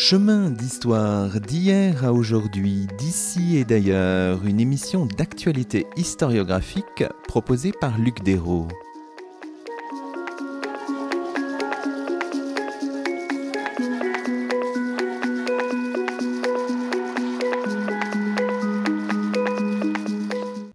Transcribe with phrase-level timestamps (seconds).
[0.00, 8.22] Chemin d'histoire d'hier à aujourd'hui, d'ici et d'ailleurs, une émission d'actualité historiographique proposée par Luc
[8.22, 8.68] Dérault.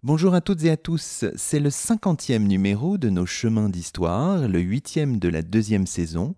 [0.02, 4.60] Bonjour à toutes et à tous, c'est le cinquantième numéro de nos chemins d'histoire, le
[4.60, 6.34] huitième de la deuxième saison.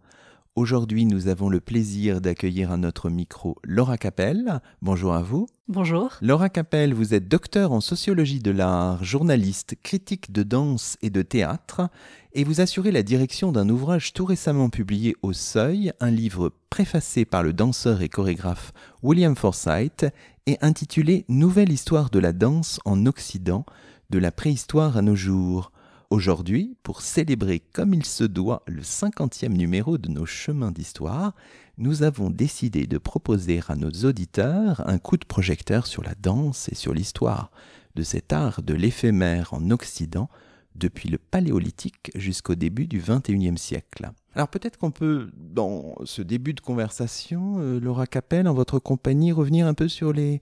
[0.56, 4.62] Aujourd'hui, nous avons le plaisir d'accueillir à notre micro Laura Capel.
[4.80, 5.48] Bonjour à vous.
[5.68, 6.14] Bonjour.
[6.22, 11.20] Laura Capel, vous êtes docteur en sociologie de l'art, journaliste, critique de danse et de
[11.20, 11.90] théâtre,
[12.32, 17.26] et vous assurez la direction d'un ouvrage tout récemment publié au Seuil, un livre préfacé
[17.26, 20.06] par le danseur et chorégraphe William Forsythe
[20.46, 23.66] et intitulé Nouvelle histoire de la danse en Occident,
[24.08, 25.70] de la préhistoire à nos jours.
[26.10, 31.34] Aujourd'hui, pour célébrer comme il se doit le cinquantième numéro de nos chemins d'histoire,
[31.78, 36.68] nous avons décidé de proposer à nos auditeurs un coup de projecteur sur la danse
[36.68, 37.50] et sur l'histoire
[37.96, 40.28] de cet art de l'éphémère en Occident
[40.76, 44.12] depuis le Paléolithique jusqu'au début du XXIe siècle.
[44.36, 49.32] Alors peut-être qu'on peut, dans ce début de conversation, euh, Laura Capel, en votre compagnie,
[49.32, 50.40] revenir un peu sur les,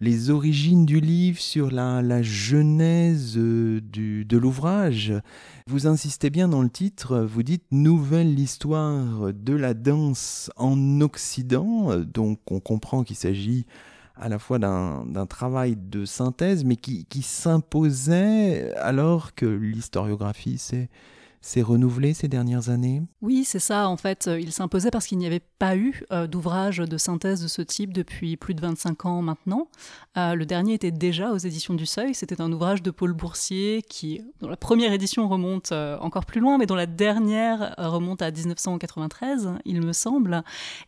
[0.00, 5.12] les origines du livre, sur la, genèse euh, du, de l'ouvrage.
[5.66, 11.96] Vous insistez bien dans le titre, vous dites Nouvelle histoire de la danse en Occident,
[11.98, 13.66] donc on comprend qu'il s'agit
[14.16, 20.88] à la fois d'un travail de synthèse, mais qui, qui s'imposait alors que l'historiographie, c'est
[21.40, 23.02] s'est renouvelé ces dernières années?
[23.22, 23.88] Oui, c'est ça.
[23.88, 27.42] En fait, euh, il s'imposait parce qu'il n'y avait pas eu euh, d'ouvrage de synthèse
[27.42, 29.68] de ce type depuis plus de 25 ans maintenant.
[30.16, 32.14] Euh, le dernier était déjà aux éditions du Seuil.
[32.14, 36.58] C'était un ouvrage de Paul Boursier qui, dont la première édition remonte encore plus loin,
[36.58, 40.42] mais dont la dernière remonte à 1993, il me semble.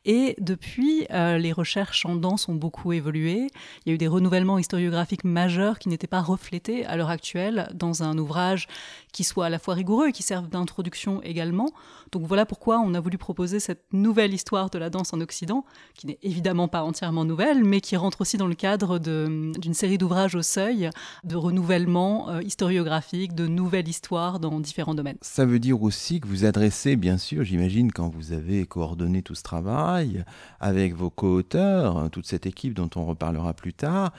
[0.05, 3.49] Et depuis, les recherches en danse ont beaucoup évolué.
[3.85, 7.69] Il y a eu des renouvellements historiographiques majeurs qui n'étaient pas reflétés à l'heure actuelle
[7.75, 8.69] dans un ouvrage
[9.13, 11.71] qui soit à la fois rigoureux et qui serve d'introduction également.
[12.13, 15.65] Donc voilà pourquoi on a voulu proposer cette nouvelle histoire de la danse en Occident,
[15.95, 19.99] qui n'est évidemment pas entièrement nouvelle, mais qui rentre aussi dans le cadre d'une série
[19.99, 20.91] d'ouvrages au seuil,
[21.25, 25.19] de renouvellement euh, historiographique, de nouvelles histoires dans différents domaines.
[25.21, 29.35] Ça veut dire aussi que vous adressez, bien sûr, j'imagine, quand vous avez coordonné tout
[29.35, 30.25] ce travail
[30.59, 34.13] avec vos co-auteurs, toute cette équipe dont on reparlera plus tard,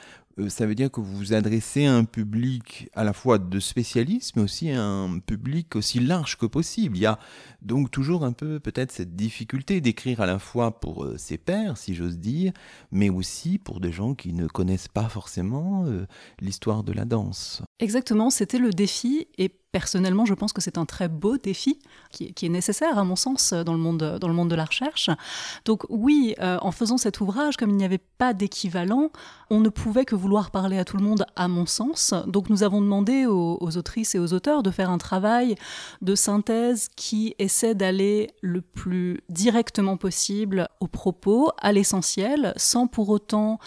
[0.47, 4.35] ça veut dire que vous vous adressez à un public à la fois de spécialistes,
[4.35, 6.97] mais aussi à un public aussi large que possible.
[6.97, 7.19] Il y a
[7.61, 11.77] donc toujours un peu peut-être cette difficulté d'écrire à la fois pour euh, ses pairs,
[11.77, 12.53] si j'ose dire,
[12.91, 16.05] mais aussi pour des gens qui ne connaissent pas forcément euh,
[16.39, 17.63] l'histoire de la danse.
[17.81, 21.79] Exactement, c'était le défi et personnellement, je pense que c'est un très beau défi
[22.11, 25.09] qui, est nécessaire, à mon sens, dans le monde, dans le monde de la recherche.
[25.65, 29.09] Donc oui, euh, en faisant cet ouvrage, comme il n'y avait pas d'équivalent,
[29.49, 32.13] on ne pouvait que vouloir parler à tout le monde, à mon sens.
[32.27, 35.55] Donc nous avons demandé aux, aux autrices et aux auteurs de faire un travail
[36.01, 43.09] de synthèse qui essaie d'aller le plus directement possible au propos, à l'essentiel, sans pour
[43.09, 43.57] autant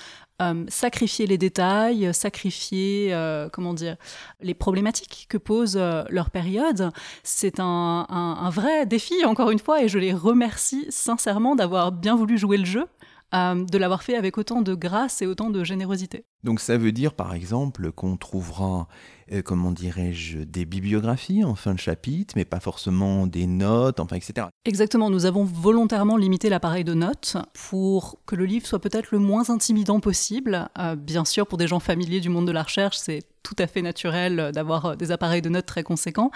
[0.43, 3.97] euh, sacrifier les détails, sacrifier, euh, comment dire,
[4.41, 6.91] les problématiques que pose euh, leur période.
[7.22, 12.17] C'est un, un, vrai défi, encore une fois, et je les remercie sincèrement d'avoir bien
[12.17, 12.87] voulu jouer le jeu.
[13.34, 16.25] De l'avoir fait avec autant de grâce et autant de générosité.
[16.45, 18.87] Donc ça veut dire par exemple qu'on trouvera
[19.33, 24.17] euh, comment dirais-je, des bibliographies en fin de chapitre, mais pas forcément des notes, enfin,
[24.17, 24.49] etc.
[24.67, 27.39] Exactement, nous avons volontairement limité l'appareil de notes
[27.71, 30.69] pour que le livre soit peut-être le moins intimidant possible.
[30.78, 33.67] Euh, bien sûr, pour des gens familiers du monde de la recherche, c'est tout à
[33.67, 36.31] fait naturel d'avoir euh, des appareils de notes très conséquents.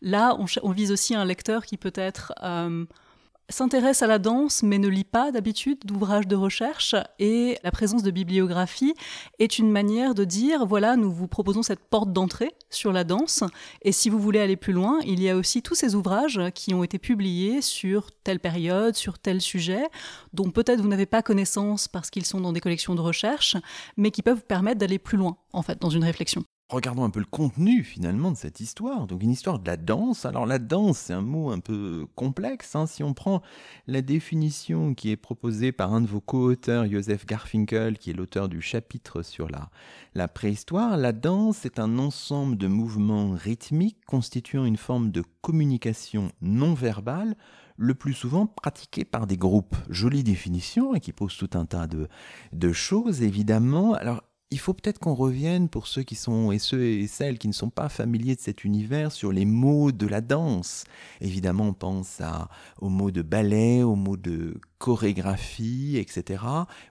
[0.00, 2.32] Là, on, vise aussi un lecteur qui peut être
[3.50, 8.02] s'intéresse à la danse mais ne lit pas d'habitude d'ouvrages de recherche et la présence
[8.02, 8.94] de bibliographie
[9.38, 13.44] est une manière de dire voilà nous vous proposons cette porte d'entrée sur la danse
[13.82, 16.74] et si vous voulez aller plus loin il y a aussi tous ces ouvrages qui
[16.74, 19.82] ont été publiés sur telle période sur tel sujet
[20.32, 23.56] dont peut-être vous n'avez pas connaissance parce qu'ils sont dans des collections de recherche
[23.96, 27.10] mais qui peuvent vous permettre d'aller plus loin en fait dans une réflexion regardons un
[27.10, 29.06] peu le contenu finalement de cette histoire.
[29.06, 30.24] Donc une histoire de la danse.
[30.24, 32.74] Alors la danse, c'est un mot un peu complexe.
[32.76, 32.86] Hein.
[32.86, 33.42] Si on prend
[33.86, 38.48] la définition qui est proposée par un de vos co-auteurs, Joseph Garfinkel, qui est l'auteur
[38.48, 39.70] du chapitre sur la,
[40.14, 46.30] la préhistoire, la danse est un ensemble de mouvements rythmiques constituant une forme de communication
[46.40, 47.36] non verbale
[47.76, 49.74] le plus souvent pratiquée par des groupes.
[49.88, 52.08] Jolie définition et qui pose tout un tas de,
[52.52, 53.94] de choses évidemment.
[53.94, 57.46] Alors il faut peut-être qu'on revienne pour ceux qui sont et ceux et celles qui
[57.46, 60.84] ne sont pas familiers de cet univers sur les mots de la danse.
[61.20, 62.48] Évidemment, on pense à,
[62.80, 66.42] aux mots de ballet, aux mots de chorégraphie, etc.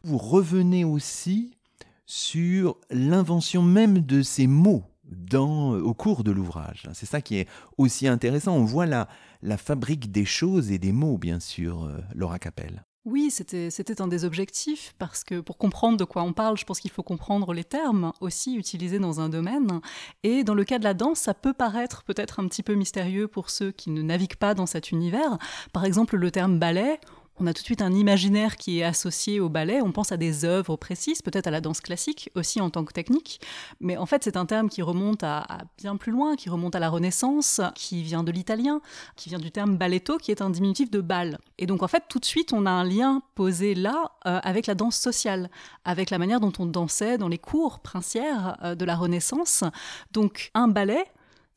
[0.04, 1.58] Vous revenez aussi
[2.06, 6.88] sur l'invention même de ces mots dans, au cours de l'ouvrage.
[6.94, 7.48] C'est ça qui est
[7.78, 8.56] aussi intéressant.
[8.56, 9.10] On voit la,
[9.42, 12.86] la fabrique des choses et des mots, bien sûr, euh, Laura Capelle.
[13.06, 16.80] Oui, c'était un des objectifs, parce que pour comprendre de quoi on parle, je pense
[16.80, 19.80] qu'il faut comprendre les termes aussi utilisés dans un domaine.
[20.24, 23.28] Et dans le cas de la danse, ça peut paraître peut-être un petit peu mystérieux
[23.28, 25.38] pour ceux qui ne naviguent pas dans cet univers.
[25.72, 27.00] Par exemple, le terme ballet,
[27.40, 30.18] on a tout de suite un imaginaire qui est associé au ballet, on pense à
[30.18, 33.42] des œuvres précises, peut-être à la danse classique aussi en tant que technique,
[33.80, 35.46] mais en fait c'est un terme qui remonte à,
[35.78, 38.82] bien plus loin, qui remonte à la Renaissance, qui vient de l'italien,
[39.16, 41.40] qui vient du terme balletto, qui est un diminutif de bal.
[41.58, 44.68] Et donc en fait tout de suite on a un lien posé là euh, avec
[44.68, 45.50] la danse sociale,
[45.86, 49.64] avec la manière dont on dansait dans les cours princières euh, de la Renaissance.
[50.12, 51.06] Donc un ballet,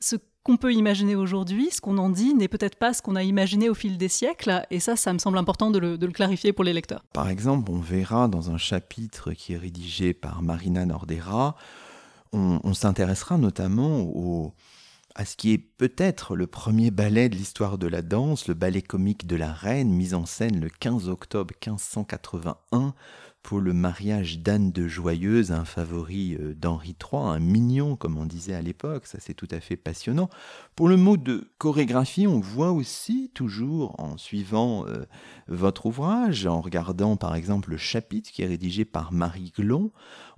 [0.01, 3.23] ce qu'on peut imaginer aujourd'hui, ce qu'on en dit, n'est peut-être pas ce qu'on a
[3.23, 6.65] imaginé au fil des siècles, et ça, ça me semble important de le, clarifier pour
[6.65, 7.05] les lecteurs.
[7.13, 11.57] Par exemple, on verra dans un chapitre qui est rédigé par Marina Nordera,
[12.33, 14.11] on, s'intéressera notamment
[15.15, 18.81] à ce qui est peut-être le premier ballet de l'histoire de la danse, le ballet
[18.81, 22.95] comique de la Reine, mis en scène le 15 octobre 1581
[23.43, 28.25] pour le mariage d'Anne de Joyeuse, un favori euh, d'Henri III, un mignon comme on
[28.25, 30.31] disait à l'époque, ça c'est tout à fait passionnant.
[30.77, 35.05] Pour le mot de chorégraphie, on voit aussi toujours en suivant euh,
[35.49, 39.91] votre ouvrage, en regardant par exemple le chapitre qui est rédigé par Marie Glon,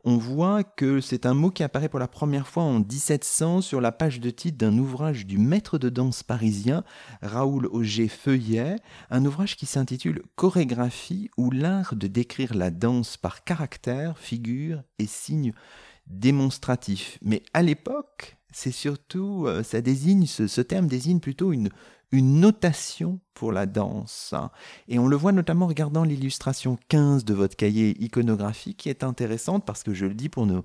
[0.05, 3.81] on voit que c'est un mot qui apparaît pour la première fois en 1700 sur
[3.81, 6.85] la page de titre d'un ouvrage du maître de danse parisien
[7.23, 8.77] Raoul Auger Feuillet,
[9.11, 15.07] un ouvrage qui s'intitule Chorégraphie ou l'art de décrire la danse par caractère, figure et
[15.07, 15.55] signes
[16.07, 17.19] démonstratifs.
[17.23, 21.71] Mais à l'époque, c'est surtout, euh, ça désigne, ce terme désigne plutôt une,
[22.15, 24.35] une notation pour la danse.
[24.89, 29.03] Et on le voit notamment en regardant l'illustration 15 de votre cahier iconographique qui est
[29.03, 30.63] intéressante parce que je le dis pour nos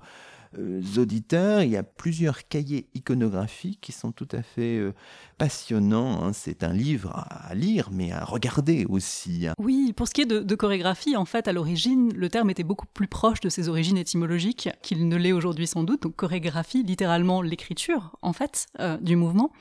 [0.98, 4.92] auditeurs, il y a plusieurs cahiers iconographiques qui sont tout à fait euh,
[5.38, 6.24] passionnants.
[6.24, 6.32] Hein.
[6.32, 9.46] C'est un livre à lire, mais à regarder aussi.
[9.46, 9.54] Hein.
[9.58, 12.86] Oui, pour ce qui est de, chorégraphie, en fait, à l'origine, le terme était beaucoup
[12.86, 16.02] plus proche de ses origines étymologiques qu'il ne l'est aujourd'hui sans doute.
[16.02, 19.52] Donc chorégraphie, littéralement l'écriture, en fait, euh, du mouvement.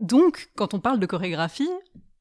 [0.00, 1.70] Donc, quand on parle de chorégraphie,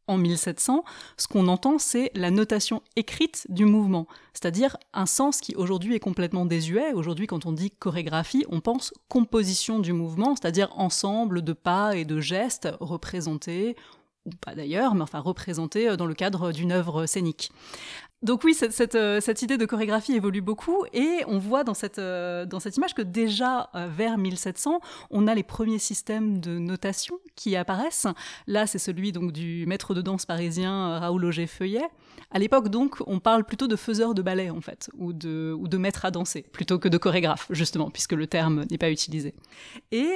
[0.08, 0.84] en 1700,
[1.18, 6.00] ce qu'on entend, c'est la notation écrite du mouvement, c'est-à-dire un sens qui aujourd'hui est
[6.00, 6.94] complètement désuet.
[6.94, 12.06] Aujourd'hui, quand on dit chorégraphie, on pense composition du mouvement, c'est-à-dire ensemble de pas et
[12.06, 13.76] de gestes représentés
[14.26, 17.52] ou pas d'ailleurs, mais enfin représentés dans le cadre d'une œuvre scénique.
[18.24, 22.00] Donc oui, cette, euh, cette, idée de chorégraphie évolue beaucoup et on voit dans cette,
[22.00, 22.46] euh,
[22.78, 24.80] image que déjà euh, vers 1700,
[25.12, 28.08] on a les premiers systèmes de notation qui apparaissent.
[28.48, 31.86] Là, c'est celui donc du maître de danse parisien Raoul Auger Feuillet.
[32.32, 36.06] À l'époque, donc, on parle plutôt de faiseur de ballet, en fait, ou de, maître
[36.06, 39.34] à danser, plutôt que de chorégraphe, justement, puisque le terme n'est pas utilisé.
[39.92, 40.16] Et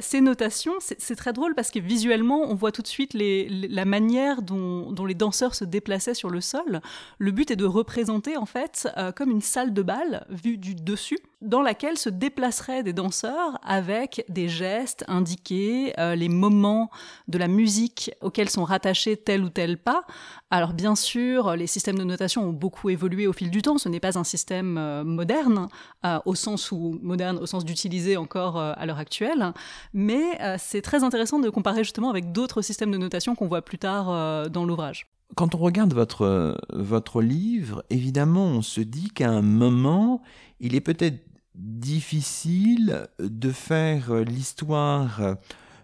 [0.00, 4.42] ces notations, c'est très drôle parce que visuellement, on voit tout de suite la manière
[4.42, 6.80] dont, dont les danseurs se déplaçaient sur le sol.
[7.18, 10.74] Le but est de représenter en fait euh, comme une salle de bal vue du
[10.74, 16.90] dessus dans laquelle se déplaceraient des danseurs avec des gestes indiqués, euh, les moments
[17.28, 20.04] de la musique auxquels sont rattachés tel ou tel pas.
[20.50, 23.88] Alors bien sûr, les systèmes de notation ont beaucoup évolué au fil du temps, ce
[23.88, 25.68] n'est pas un système euh, moderne,
[26.24, 29.52] au sens où moderne au sens d'utiliser encore à l'heure actuelle,
[29.94, 33.78] mais c'est très intéressant de comparer justement avec d'autres systèmes de notation qu'on voit plus
[33.78, 39.42] tard dans l'ouvrage quand on regarde votre, votre livre, évidemment, on se dit qu'à un
[39.42, 40.22] moment,
[40.60, 45.36] il est peut-être difficile de faire l'histoire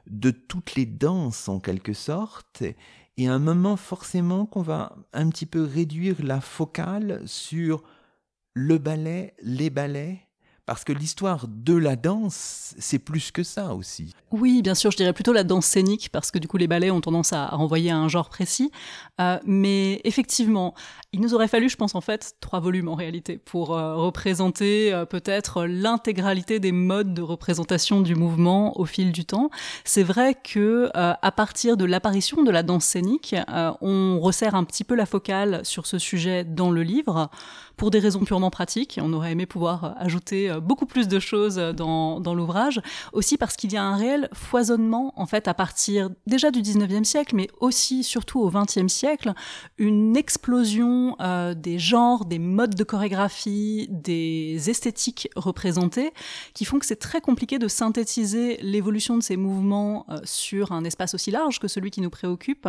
[0.06, 2.62] de toutes les danses en quelque sorte,
[3.16, 7.82] et à un moment forcément qu'on va un petit peu réduire la focale sur
[8.54, 10.26] le ballet, les ballets,
[10.70, 14.14] parce que l'histoire de la danse, c'est plus que ça aussi.
[14.30, 16.92] Oui, bien sûr, je dirais plutôt la danse scénique, parce que du coup les ballets
[16.92, 18.70] ont tendance à, renvoyer à un genre précis.
[19.20, 20.74] Euh, mais effectivement,
[21.12, 24.92] il nous aurait fallu, je pense en fait, trois volumes en réalité, pour euh, représenter
[24.92, 29.50] euh, peut-être l'intégralité des modes de représentation du mouvement au fil du temps.
[29.82, 33.34] C'est vrai que à partir de l'apparition de la danse scénique,
[33.80, 37.28] on resserre un petit peu la focale sur ce sujet dans le livre,
[37.76, 39.00] pour des raisons purement pratiques.
[39.02, 42.80] On aurait aimé pouvoir ajouter beaucoup plus de choses dans, dans l'ouvrage,
[43.12, 47.04] aussi parce qu'il y a un réel foisonnement, en fait, à partir déjà du 19e
[47.04, 49.32] siècle, mais aussi, surtout au 20e siècle,
[49.78, 56.12] une explosion euh, des genres, des modes de chorégraphie, des esthétiques représentées,
[56.54, 60.84] qui font que c'est très compliqué de synthétiser l'évolution de ces mouvements euh, sur un
[60.84, 62.68] espace aussi large que celui qui nous préoccupe,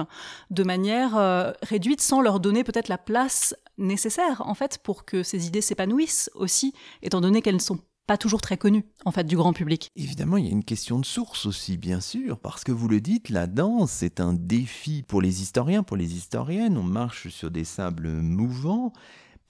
[0.50, 5.24] de manière euh, réduite, sans leur donner peut-être la place nécessaire, en fait, pour que
[5.24, 7.79] ces idées s'épanouissent aussi, étant donné qu'elles ne sont
[8.17, 9.89] toujours très connues, en fait, du grand public.
[9.95, 13.01] Évidemment, il y a une question de source aussi, bien sûr, parce que vous le
[13.01, 16.77] dites, la danse, c'est un défi pour les historiens, pour les historiennes.
[16.77, 18.93] On marche sur des sables mouvants.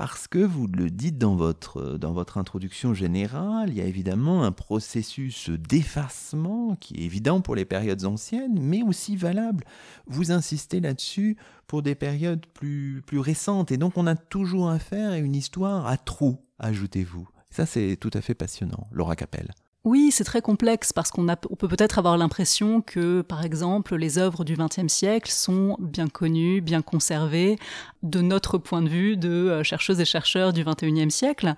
[0.01, 4.43] Parce que vous le dites dans votre, dans votre introduction générale, il y a évidemment
[4.43, 9.63] un processus d'effacement qui est évident pour les périodes anciennes, mais aussi valable.
[10.07, 11.37] Vous insistez là-dessus
[11.67, 13.71] pour des périodes plus, plus récentes.
[13.71, 17.29] Et donc on a toujours affaire à une histoire à trous, ajoutez-vous.
[17.51, 19.51] Ça, c'est tout à fait passionnant, Laura Capelle.
[19.83, 24.19] Oui, c'est très complexe parce qu'on on peut peut-être avoir l'impression que, par exemple, les
[24.19, 27.57] œuvres du XXe siècle sont bien connues, bien conservées,
[28.03, 31.55] de notre point de vue de euh, chercheuses et chercheurs du XXIe siècle.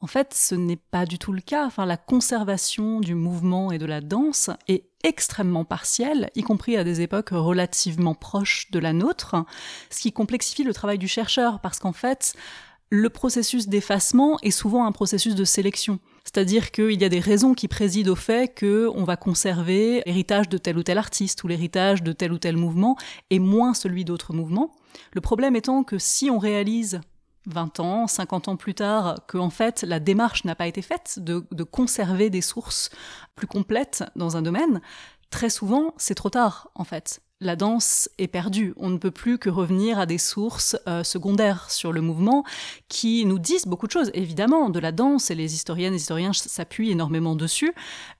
[0.00, 1.68] En fait, ce n'est pas du tout le cas.
[1.78, 7.02] La conservation du mouvement et de la danse est extrêmement partielle, y compris à des
[7.02, 9.36] époques relativement proches de la nôtre,
[9.90, 12.34] ce qui complexifie le travail du chercheur parce qu'en fait,
[12.90, 16.00] le processus d'effacement est souvent un processus de sélection.
[16.24, 20.58] C'est-à-dire qu'il y a des raisons qui président au fait qu'on va conserver l'héritage de
[20.58, 22.96] tel ou tel artiste ou l'héritage de tel ou tel mouvement
[23.30, 24.74] et moins celui d'autres mouvements.
[25.12, 27.00] Le problème étant que si on réalise
[27.46, 31.20] 20 ans, 50 ans plus tard, que en fait la démarche n'a pas été faite
[31.20, 32.90] de, de conserver des sources
[33.36, 34.80] plus complètes dans un domaine,
[35.30, 38.74] très souvent c'est trop tard en fait la danse est perdue.
[38.76, 42.44] On ne peut plus que revenir à des sources euh, secondaires sur le mouvement
[42.88, 44.10] qui nous disent beaucoup de choses.
[44.12, 47.72] Évidemment, de la danse, et les historiennes et historiens s'appuient énormément dessus,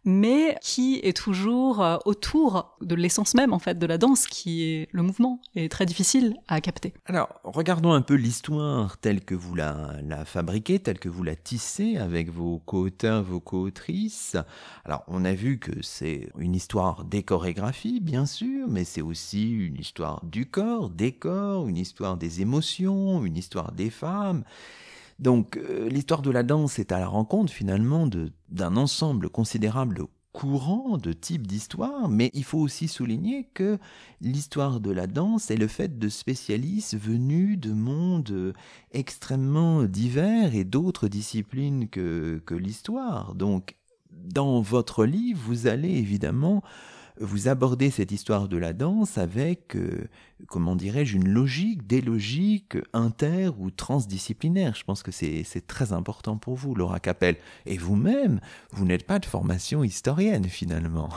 [0.05, 4.65] mais qui est toujours euh, autour de l'essence même, en fait, de la danse, qui
[4.65, 6.95] est le mouvement, et très difficile à capter.
[7.05, 11.37] Alors, regardons un peu l'histoire telle que vous la, la fabriquez, telle que vous la
[11.37, 14.37] tissez avec vos co-auteurs, vos co-autrices.
[14.87, 19.51] Alors, on a vu que c'est une histoire des chorégraphies, bien sûr, mais c'est aussi
[19.51, 24.45] une histoire du corps, des corps, une histoire des émotions, une histoire des femmes.
[25.19, 28.09] Donc euh, l'histoire de la danse est à la rencontre finalement
[28.49, 33.79] d'un ensemble considérable courant de types d'histoires, mais il faut aussi souligner que
[34.21, 38.55] l'histoire de la danse est le fait de spécialistes venus de mondes
[38.93, 43.35] extrêmement divers et d'autres disciplines que, que l'histoire.
[43.35, 43.77] Donc
[44.11, 46.63] dans votre livre, vous allez évidemment
[47.21, 50.09] vous abordez cette histoire de la danse avec, euh,
[50.49, 54.75] comment dirais-je, une logique, des logiques inter ou transdisciplinaires.
[54.75, 57.37] Je pense que c'est très important pour vous, Laura Capel.
[57.67, 58.41] Et vous-même,
[58.73, 61.11] vous n'êtes pas de formation historienne finalement.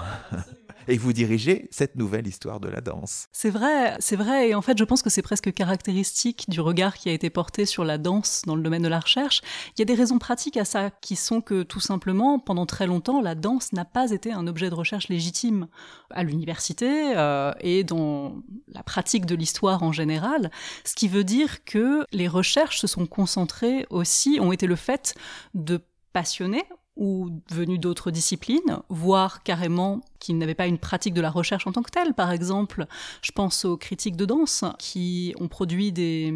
[0.87, 3.27] Et vous dirigez cette nouvelle histoire de la danse.
[3.31, 6.95] C'est vrai, c'est vrai, et en fait je pense que c'est presque caractéristique du regard
[6.95, 9.41] qui a été porté sur la danse dans le domaine de la recherche.
[9.75, 12.87] Il y a des raisons pratiques à ça qui sont que tout simplement, pendant très
[12.87, 15.67] longtemps, la danse n'a pas été un objet de recherche légitime
[16.11, 18.35] à l'université euh, et dans
[18.67, 20.51] la pratique de l'histoire en général,
[20.83, 25.15] ce qui veut dire que les recherches se sont concentrées aussi, ont été le fait
[25.53, 25.81] de
[26.13, 26.63] passionnés
[26.95, 31.71] ou venus d'autres disciplines, voire carrément qui n'avaient pas une pratique de la recherche en
[31.71, 32.13] tant que telle.
[32.13, 32.85] Par exemple,
[33.21, 36.31] je pense aux critiques de danse qui ont produit des,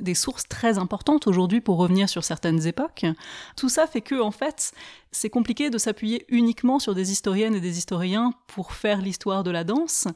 [0.00, 3.06] des sources très importantes aujourd'hui pour revenir sur certaines époques.
[3.56, 4.72] Tout ça fait que, en fait,
[5.10, 9.50] c'est compliqué de s'appuyer uniquement sur des historiennes et des historiens pour faire l'histoire de
[9.50, 10.06] la danse.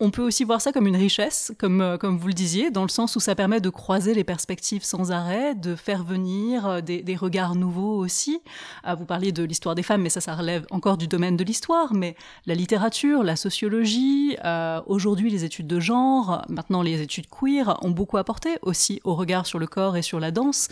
[0.00, 2.82] On peut aussi voir ça comme une richesse, comme, euh, comme vous le disiez, dans
[2.82, 6.80] le sens où ça permet de croiser les perspectives sans arrêt, de faire venir euh,
[6.80, 8.40] des, des regards nouveaux aussi.
[8.82, 11.44] Ah, vous parliez de l'histoire des femmes, mais ça, ça relève encore du domaine de
[11.44, 17.26] l'histoire, mais la littérature, la sociologie, euh, aujourd'hui les études de genre, maintenant les études
[17.28, 20.68] queer ont beaucoup apporté aussi au regard sur le corps et sur la danse.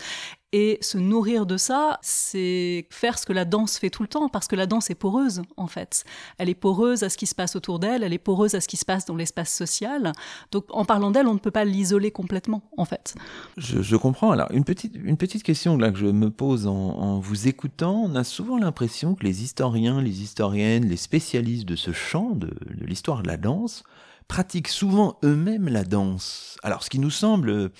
[0.55, 4.29] Et se nourrir de ça, c'est faire ce que la danse fait tout le temps,
[4.29, 6.03] parce que la danse est poreuse, en fait.
[6.37, 8.67] Elle est poreuse à ce qui se passe autour d'elle, elle est poreuse à ce
[8.67, 10.11] qui se passe dans l'espace social.
[10.51, 13.15] Donc, en parlant d'elle, on ne peut pas l'isoler complètement, en fait.
[13.57, 14.29] Je, comprends.
[14.29, 18.23] Alors, une petite, une petite question que je me pose en, vous écoutant, on a
[18.23, 23.27] souvent l'impression que les historiens, les historiennes, les spécialistes de ce champ, de l'histoire de
[23.27, 23.83] la danse,
[24.27, 26.57] pratiquent souvent eux-mêmes la danse.
[26.61, 27.71] Alors, ce qui nous semble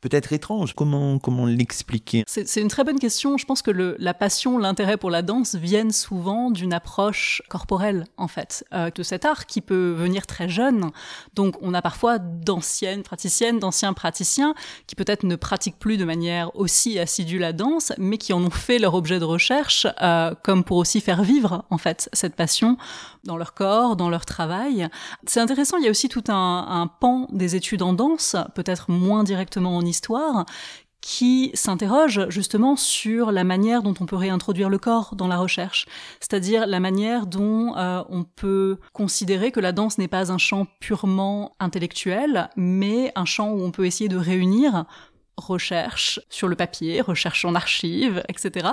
[0.00, 0.74] peut-être étrange.
[0.74, 2.24] Comment, comment l'expliquer?
[2.26, 3.36] C'est une très bonne question.
[3.36, 8.28] Je pense que la passion, l'intérêt pour la danse viennent souvent d'une approche corporelle, en
[8.28, 10.90] fait, euh, de cet art qui peut venir très jeune.
[11.34, 14.54] Donc, on a parfois d'anciennes praticiennes, d'anciens praticiens
[14.86, 18.50] qui peut-être ne pratiquent plus de manière aussi assidue la danse, mais qui en ont
[18.50, 22.76] fait leur objet de recherche, euh, comme pour aussi faire vivre, en fait, cette passion
[23.24, 24.88] dans leur corps, dans leur travail.
[25.26, 28.90] C'est intéressant, il y a aussi tout un, un pan des études en danse, peut-être
[28.90, 30.44] moins directement en histoire,
[31.00, 35.86] qui s'interroge justement sur la manière dont on peut réintroduire le corps dans la recherche,
[36.20, 40.66] c'est-à-dire la manière dont euh, on peut considérer que la danse n'est pas un champ
[40.80, 44.84] purement intellectuel, mais un champ où on peut essayer de réunir
[45.36, 48.70] recherche sur le papier, recherche en archives, etc.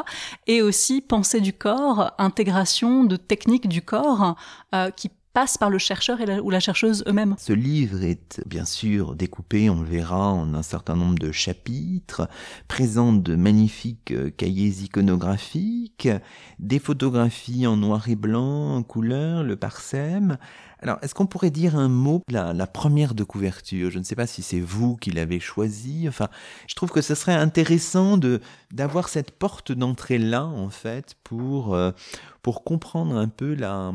[0.47, 4.35] Et aussi pensée du corps, intégration de techniques du corps
[4.73, 7.35] euh, qui passe par le chercheur et ou la chercheuse eux-mêmes.
[7.37, 12.29] Ce livre est bien sûr découpé, on le verra, en un certain nombre de chapitres,
[12.69, 16.07] présente de magnifiques euh, cahiers iconographiques,
[16.59, 20.37] des photographies en noir et blanc, en couleur, le parsème.
[20.79, 23.91] Alors, est-ce qu'on pourrait dire un mot la, la première de couverture?
[23.91, 26.05] Je ne sais pas si c'est vous qui l'avez choisi.
[26.07, 26.29] Enfin,
[26.67, 28.39] je trouve que ce serait intéressant de
[28.71, 31.91] d'avoir cette porte d'entrée là, en fait, pour euh,
[32.45, 33.91] pour comprendre un peu la,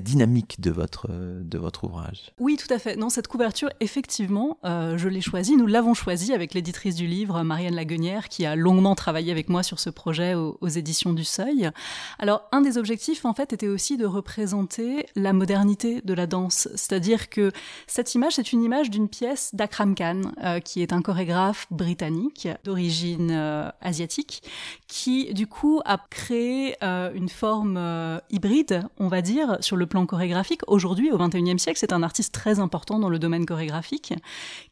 [0.00, 2.32] dynamique de votre, de votre ouvrage.
[2.38, 2.96] Oui, tout à fait.
[2.96, 5.54] Non, cette couverture, effectivement, euh, je l'ai choisie.
[5.54, 9.62] Nous l'avons choisie avec l'éditrice du livre, Marianne Laguenière, qui a longuement travaillé avec moi
[9.62, 11.70] sur ce projet aux, éditions du Seuil.
[12.18, 16.68] Alors, un des objectifs, en fait, était aussi de représenter la modernité de la danse.
[16.76, 17.52] C'est-à-dire que
[17.86, 22.48] cette image, c'est une image d'une pièce d'Akram Khan, euh, qui est un chorégraphe britannique
[22.64, 24.42] d'origine euh, asiatique,
[24.88, 30.06] qui, du coup, a créé une forme euh, hybride, on va dire, sur le plan
[30.06, 30.62] chorégraphique.
[30.66, 34.14] Aujourd'hui, au XXIe siècle, c'est un artiste très important dans le domaine chorégraphique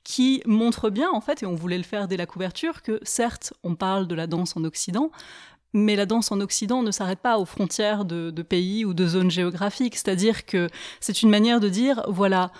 [0.04, 3.52] qui montre bien, en fait, et on voulait le faire dès la couverture, que certes,
[3.64, 5.10] on parle de la danse en Occident,
[5.74, 9.06] mais la danse en Occident ne s'arrête pas aux frontières de, de pays ou de
[9.06, 9.96] zones géographiques.
[9.96, 10.68] C'est-à-dire que
[11.00, 12.52] c'est une manière de dire, voilà,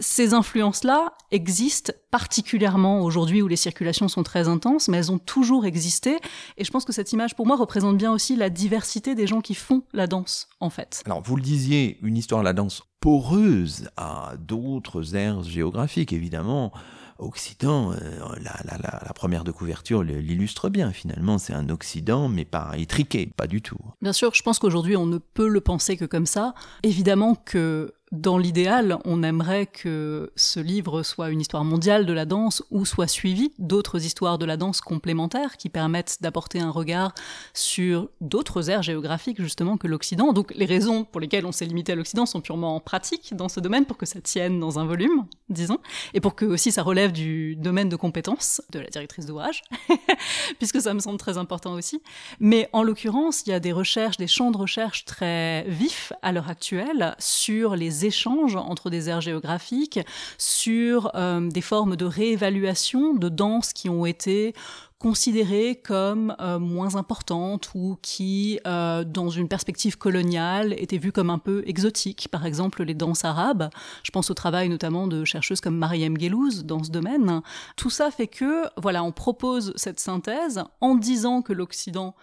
[0.00, 5.64] ces influences-là existent particulièrement aujourd'hui où les circulations sont très intenses, mais elles ont toujours
[5.64, 6.18] existé.
[6.56, 9.40] Et je pense que cette image, pour moi, représente bien aussi la diversité des gens
[9.40, 11.02] qui font la danse, en fait.
[11.06, 16.72] Alors, vous le disiez, une histoire de la danse poreuse à d'autres aires géographiques, évidemment.
[17.20, 17.96] Occident, euh,
[18.40, 20.92] la, la, la, la, première de couverture l'illustre bien.
[20.92, 23.78] Finalement, c'est un Occident, mais pas étriqué, pas du tout.
[24.00, 26.54] Bien sûr, je pense qu'aujourd'hui, on ne peut le penser que comme ça.
[26.84, 32.24] Évidemment que dans l'idéal, on aimerait que ce livre soit une histoire mondiale de la
[32.24, 37.14] danse ou soit suivi d'autres histoires de la danse complémentaires qui permettent d'apporter un regard
[37.52, 40.32] sur d'autres aires géographiques justement que l'Occident.
[40.32, 43.60] Donc les raisons pour lesquelles on s'est limité à l'Occident sont purement pratiques dans ce
[43.60, 45.78] domaine pour que ça tienne dans un volume, disons,
[46.14, 49.62] et pour que aussi ça relève du domaine de compétence de la directrice d'ouvrage,
[50.58, 52.02] puisque ça me semble très important aussi.
[52.40, 56.32] Mais en l'occurrence, il y a des recherches, des champs de recherche très vifs à
[56.32, 60.00] l'heure actuelle sur les échanges entre des aires géographiques,
[60.36, 64.54] sur euh, des formes de réévaluation de danse qui ont été
[64.98, 71.30] considérées comme euh, moins importantes ou qui, euh, dans une perspective coloniale, étaient vues comme
[71.30, 72.28] un peu exotiques.
[72.30, 73.70] Par exemple, les danses arabes.
[74.02, 77.42] Je pense au travail notamment de chercheuses comme Mariam Gelouz dans ce domaine.
[77.76, 82.14] Tout ça fait que, voilà, on propose cette synthèse en disant que l'Occident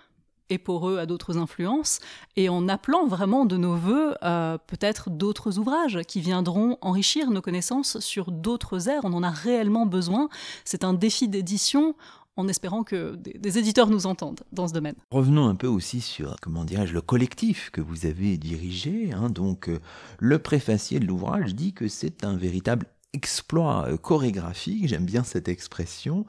[0.50, 2.00] et pour eux à d'autres influences,
[2.36, 7.42] et en appelant vraiment de nos voeux euh, peut-être d'autres ouvrages qui viendront enrichir nos
[7.42, 9.02] connaissances sur d'autres aires.
[9.04, 10.30] On en a réellement besoin.
[10.64, 11.96] C'est un défi d'édition
[12.38, 14.96] en espérant que des, éditeurs nous entendent dans ce domaine.
[15.12, 19.12] Revenons un peu aussi sur, comment le collectif que vous avez dirigé.
[19.14, 19.30] Hein.
[19.30, 19.80] Donc, euh,
[20.20, 26.26] le préfacier de l'ouvrage dit que c'est un véritable exploit chorégraphique, j'aime bien cette expression.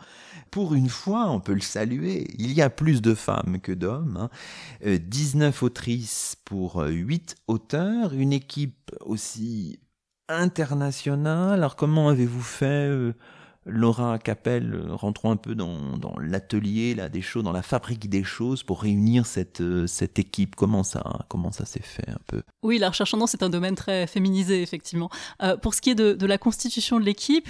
[0.50, 4.30] Pour une fois, on peut le saluer, il y a plus de femmes que d'hommes.
[4.84, 4.98] Hein.
[4.98, 9.80] 19 autrices pour 8 auteurs, une équipe aussi
[10.28, 11.58] internationale.
[11.58, 13.12] Alors comment avez-vous fait
[13.66, 18.08] Laura Capel, euh, rentrons un peu dans, dans l'atelier là des choses, dans la fabrique
[18.08, 20.54] des choses pour réunir cette, euh, cette équipe.
[20.54, 22.42] Comment ça, comment ça s'est fait un peu?
[22.62, 25.10] Oui, la recherche en danse c'est un domaine très féminisé effectivement.
[25.42, 27.48] Euh, pour ce qui est de, de la constitution de l'équipe,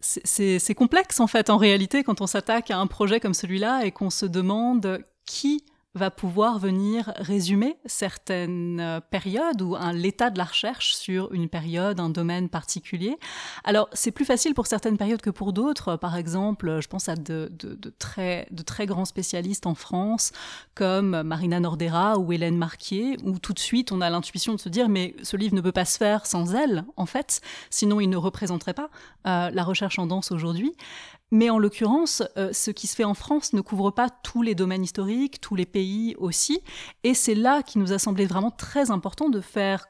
[0.00, 3.90] c'est complexe en fait en réalité quand on s'attaque à un projet comme celui-là et
[3.90, 5.64] qu'on se demande qui
[5.96, 11.98] va pouvoir venir résumer certaines euh, périodes ou l'état de la recherche sur une période,
[12.00, 13.16] un domaine particulier.
[13.64, 15.96] Alors, c'est plus facile pour certaines périodes que pour d'autres.
[15.96, 20.32] Par exemple, je pense à de, de, de, très, de très grands spécialistes en France,
[20.74, 24.68] comme Marina Nordera ou Hélène Marquier, où tout de suite on a l'intuition de se
[24.68, 28.10] dire mais ce livre ne peut pas se faire sans elle, en fait, sinon il
[28.10, 28.90] ne représenterait pas
[29.26, 30.74] euh, la recherche en danse aujourd'hui.
[31.32, 34.54] Mais en l'occurrence, euh, ce qui se fait en France ne couvre pas tous les
[34.54, 36.60] domaines historiques, tous les pays aussi.
[37.02, 39.86] Et c'est là qu'il nous a semblé vraiment très important de faire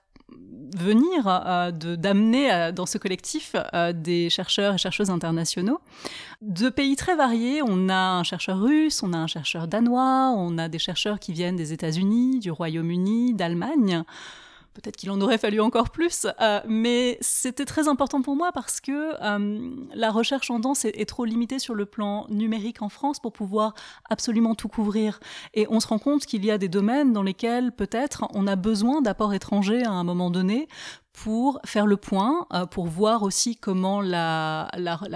[0.76, 3.54] venir, euh, d'amener euh, dans ce collectif
[3.94, 5.80] des chercheurs et chercheuses internationaux
[6.40, 7.60] de pays très variés.
[7.62, 11.32] On a un chercheur russe, on a un chercheur danois, on a des chercheurs qui
[11.32, 14.04] viennent des États-Unis, du Royaume-Uni, d'Allemagne.
[14.76, 18.82] Peut-être qu'il en aurait fallu encore plus, euh, mais c'était très important pour moi parce
[18.82, 23.18] que euh, la recherche en danse est, trop limitée sur le plan numérique en France
[23.18, 23.72] pour pouvoir
[24.10, 25.18] absolument tout couvrir.
[25.54, 28.54] Et on se rend compte qu'il y a des domaines dans lesquels peut-être on a
[28.54, 30.68] besoin d'apports étrangers à un moment donné
[31.16, 34.68] pour faire le point, euh, pour voir aussi comment la,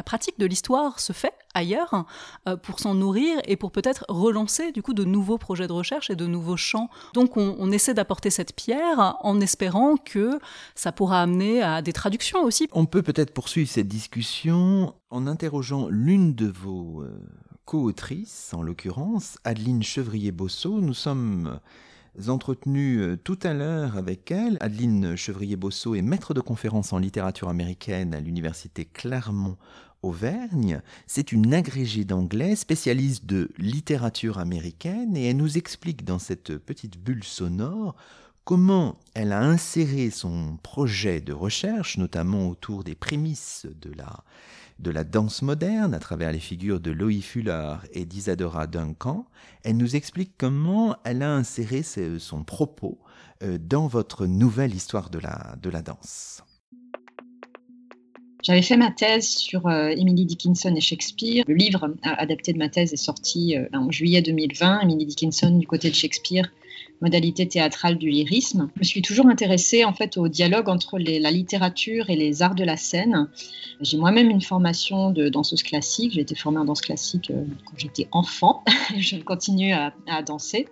[0.06, 2.06] pratique de l'histoire se fait ailleurs,
[2.48, 6.08] euh, pour s'en nourrir et pour peut-être relancer du coup de nouveaux projets de recherche
[6.08, 6.88] et de nouveaux champs.
[7.12, 10.38] Donc on, on essaie d'apporter cette pierre en espérant que
[10.74, 12.66] ça pourra amener à des traductions aussi.
[12.72, 17.10] On peut peut-être poursuivre cette discussion en interrogeant l'une de vos euh,
[17.66, 20.80] co-autrices, en l'occurrence Adeline Chevrier-Bosso.
[20.80, 21.60] Nous sommes
[22.28, 24.59] entretenu euh, tout à l'heure avec elle.
[24.61, 29.56] Adeline Chevrier-Bosso est maître de conférence en littérature américaine à l'université Clermont
[30.02, 30.83] Auvergne.
[31.06, 36.98] C'est une agrégée d'anglais, spécialiste de littérature américaine, et elle nous explique dans cette petite
[36.98, 37.96] bulle sonore
[38.44, 44.24] comment elle a inséré son projet de recherche, notamment autour des prémices de la
[44.81, 49.27] de la danse moderne à travers les figures de Loïc Fuller et d'Isadora Duncan.
[49.62, 52.99] Elle nous explique comment elle a inséré son propos
[53.43, 56.43] euh, dans votre nouvelle histoire de la, de la danse.
[58.43, 61.45] J'avais fait ma thèse sur euh, Emily Dickinson et Shakespeare.
[61.47, 64.81] Le livre euh, adapté de ma thèse est sorti en juillet 2020.
[64.81, 66.51] Emily Dickinson du côté de Shakespeare
[67.00, 68.68] modalité théâtrale du lyrisme.
[68.76, 72.54] Je me suis toujours intéressée en fait au dialogue entre la littérature et les arts
[72.54, 73.28] de la scène.
[73.80, 76.12] J'ai moi-même une formation de danseuse classique.
[76.12, 78.62] J'ai été formée en danse classique euh, quand j'étais enfant.
[78.98, 80.68] je continue à, danser.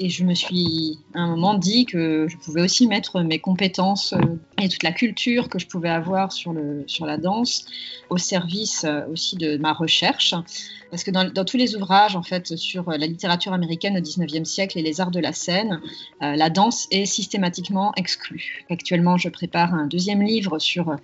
[0.00, 4.12] Et je me suis à un moment dit que je pouvais aussi mettre mes compétences
[4.14, 7.66] euh, et toute la culture que je pouvais avoir sur la danse
[8.10, 10.34] au service euh, aussi de ma recherche.
[10.94, 14.78] Parce que dans, tous les ouvrages en fait sur la littérature américaine au 19e siècle
[14.78, 15.80] et les arts de la scène,
[16.22, 18.64] euh, la danse est systématiquement exclue.
[18.70, 20.94] Actuellement, je prépare un deuxième livre sur euh,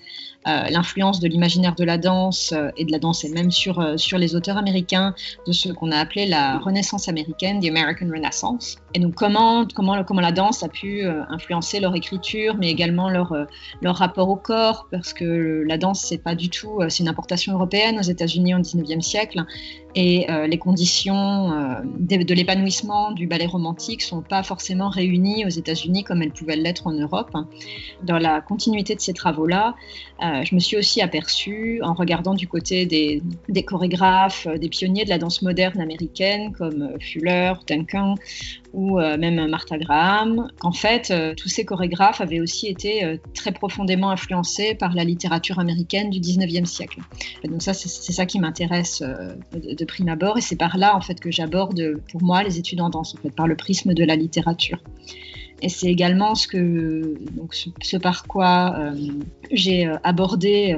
[0.44, 4.16] l'influence de l'imaginaire de la danse euh, et de la danse et même sur, sur
[4.16, 5.12] les auteurs américains
[5.48, 8.76] de ce qu'on a appelé la Renaissance américaine, the American Renaissance.
[8.94, 13.34] Et donc comment, comment, comment la danse a pu influencer leur écriture, mais également leur,
[13.82, 17.54] leur rapport au corps, parce que la danse, c'est pas du tout, c'est une importation
[17.54, 19.44] européenne aux États-Unis au 19e siècle
[19.94, 25.48] et euh, les conditions euh, de, l'épanouissement du ballet romantique sont pas forcément réunies aux
[25.50, 27.30] États-Unis comme elles pouvaient l'être en Europe.
[28.04, 29.74] Dans la continuité de ces travaux-là,
[30.22, 35.04] euh, je me suis aussi aperçue, en regardant du côté des, des, chorégraphes, des pionniers
[35.04, 38.14] de la danse moderne américaine comme Fuller, Duncan
[38.72, 44.74] ou même Martha Graham, qu'en fait, tous ces chorégraphes avaient aussi été très profondément influencés
[44.74, 47.00] par la littérature américaine du 19e siècle.
[47.42, 51.00] Et donc ça, c'est ça qui m'intéresse de prime abord, et c'est par là en
[51.00, 54.04] fait que j'aborde pour moi les études en danse, en fait, par le prisme de
[54.04, 54.78] la littérature.
[55.62, 58.94] Et c'est également ce, par quoi euh,
[59.50, 60.76] j'ai euh, abordé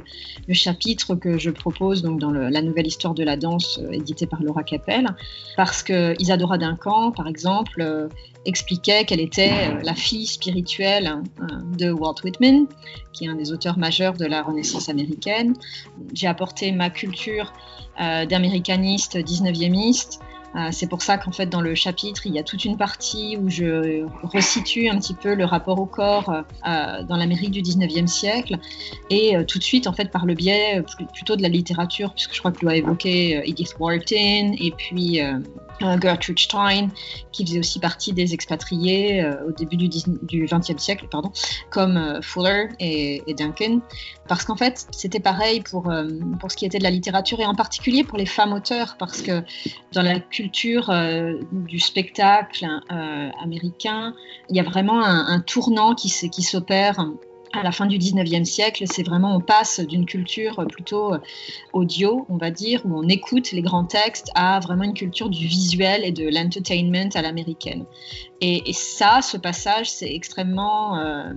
[0.49, 4.27] le chapitre que je propose donc, dans la nouvelle histoire de la danse euh, éditée
[4.27, 5.07] par Laura Capel,
[5.57, 8.09] parce que Isadora Duncan, par exemple,
[8.45, 9.53] expliquait qu'elle était
[9.85, 11.23] la fille spirituelle hein,
[11.79, 12.67] de Walt Whitman,
[13.13, 15.55] qui est un des auteurs majeurs de la Renaissance américaine.
[16.13, 17.53] J'ai apporté ma culture
[17.99, 20.19] d'américaniste 19e euh,
[20.71, 23.49] c'est pour ça qu'en fait dans le chapitre il y a toute une partie où
[23.49, 28.59] je resitue un petit peu le rapport au corps euh, dans l'Amérique du 19e siècle.
[29.11, 30.83] Et euh, tout de suite en fait par le biais
[31.15, 35.21] plutôt de la littérature puisque je crois que tu as évoqué Edith Wharton et puis
[36.01, 36.89] Gertrude Stein,
[37.33, 41.33] qui faisait aussi partie des expatriés au début du, 20e siècle, pardon,
[41.71, 43.81] comme Fuller et, Duncan.
[44.29, 45.93] Parce qu'en fait, c'était pareil pour,
[46.41, 49.23] pour ce qui était de la littérature et en particulier pour les femmes auteurs, parce
[49.23, 49.43] que
[49.93, 54.15] dans la culture euh, du spectacle euh, américain,
[54.49, 57.07] il y a vraiment un, tournant qui s'opère
[57.53, 61.15] à la fin du 19e siècle, c'est vraiment, on passe d'une culture plutôt
[61.73, 65.47] audio, on va dire, où on écoute les grands textes, à vraiment une culture du
[65.47, 67.85] visuel et de l'entertainment à l'américaine.
[68.41, 71.33] Et, ça, ce passage, c'est extrêmement euh,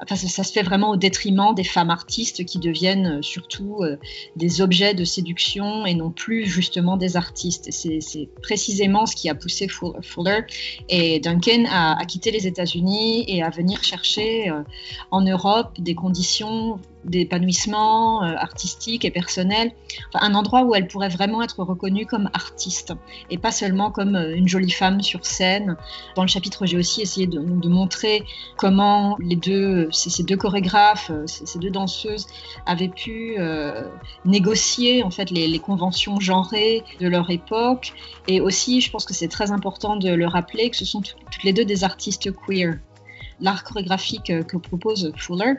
[0.00, 3.96] Enfin, ça, se fait vraiment au détriment des femmes artistes qui deviennent euh, surtout euh,
[4.36, 7.68] des objets de séduction et non plus justement des artistes.
[7.70, 10.40] C'est précisément ce qui a poussé Fuller
[10.88, 14.62] et Duncan à, quitter les États-Unis et à venir chercher euh,
[15.10, 19.72] en Europe des conditions d'épanouissement euh, artistique et personnel,
[20.14, 22.92] un endroit où elle pourrait vraiment être reconnue comme artiste
[23.30, 25.76] et pas seulement comme euh, une jolie femme sur scène.
[26.16, 28.24] Dans le chapitre, j'ai aussi essayé de, montrer
[28.56, 32.26] comment les deux, ces, deux chorégraphes, euh, ces, deux danseuses
[32.66, 33.36] avaient pu
[34.24, 37.92] négocier en fait les, conventions genrées de leur époque.
[38.26, 41.42] Et aussi, je pense que c'est très important de le rappeler que ce sont toutes
[41.44, 42.78] les deux des artistes queer
[43.40, 45.54] l'art chorégraphique euh, que propose Fuller,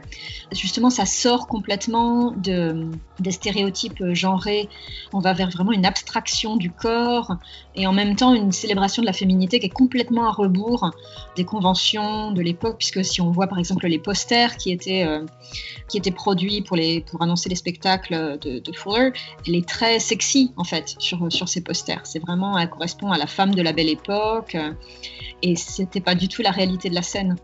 [0.51, 2.87] justement, ça sort complètement de,
[3.19, 4.69] des stéréotypes genrés.
[5.13, 7.35] On va vers vraiment une abstraction du corps
[7.75, 10.91] et en même temps une célébration de la féminité qui est complètement à rebours
[11.35, 15.25] des conventions de l'époque, puisque si on voit par exemple les posters qui étaient, euh,
[15.87, 19.11] qui étaient produits pour, les, pour annoncer les spectacles de, Fuller,
[19.47, 22.01] elle est très sexy en fait sur, sur ces posters.
[22.03, 24.55] C'est vraiment, elle correspond à la femme de la belle époque
[25.41, 27.35] et c'était pas du tout la réalité de la scène.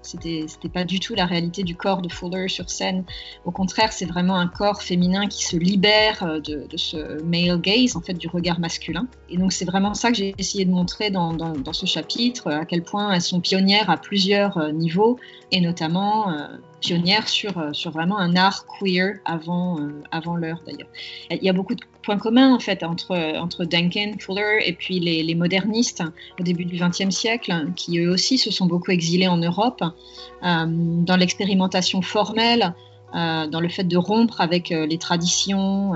[0.48, 3.04] C'était pas du tout la réalité du corps de Fuller sur scène.
[3.46, 7.96] Au contraire, c'est vraiment un corps féminin qui se libère euh, de, ce male gaze,
[7.96, 9.08] en fait, du regard masculin.
[9.30, 12.66] Et donc, c'est vraiment ça que j'ai essayé de montrer dans, dans, ce chapitre, à
[12.66, 15.20] quel point elles sont pionnières à plusieurs euh, niveaux,
[15.52, 16.34] et notamment
[16.76, 19.80] euh, pionnières sur, sur vraiment un art queer avant,
[20.12, 20.90] avant l'heure d'ailleurs.
[21.32, 25.00] Il y a beaucoup de points communs en fait entre, entre Duncan, Fuller et puis
[25.00, 26.04] les, modernistes
[26.40, 30.66] au début du XXe siècle, qui eux aussi se sont beaucoup exilés en Europe euh,
[30.68, 32.74] dans l'expérimentation formelle,
[33.16, 35.94] euh, dans le fait de rompre avec euh, les traditions,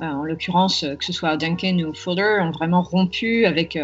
[0.00, 3.78] en l'occurrence, que ce soit Duncan ou Fuller, ont vraiment rompu avec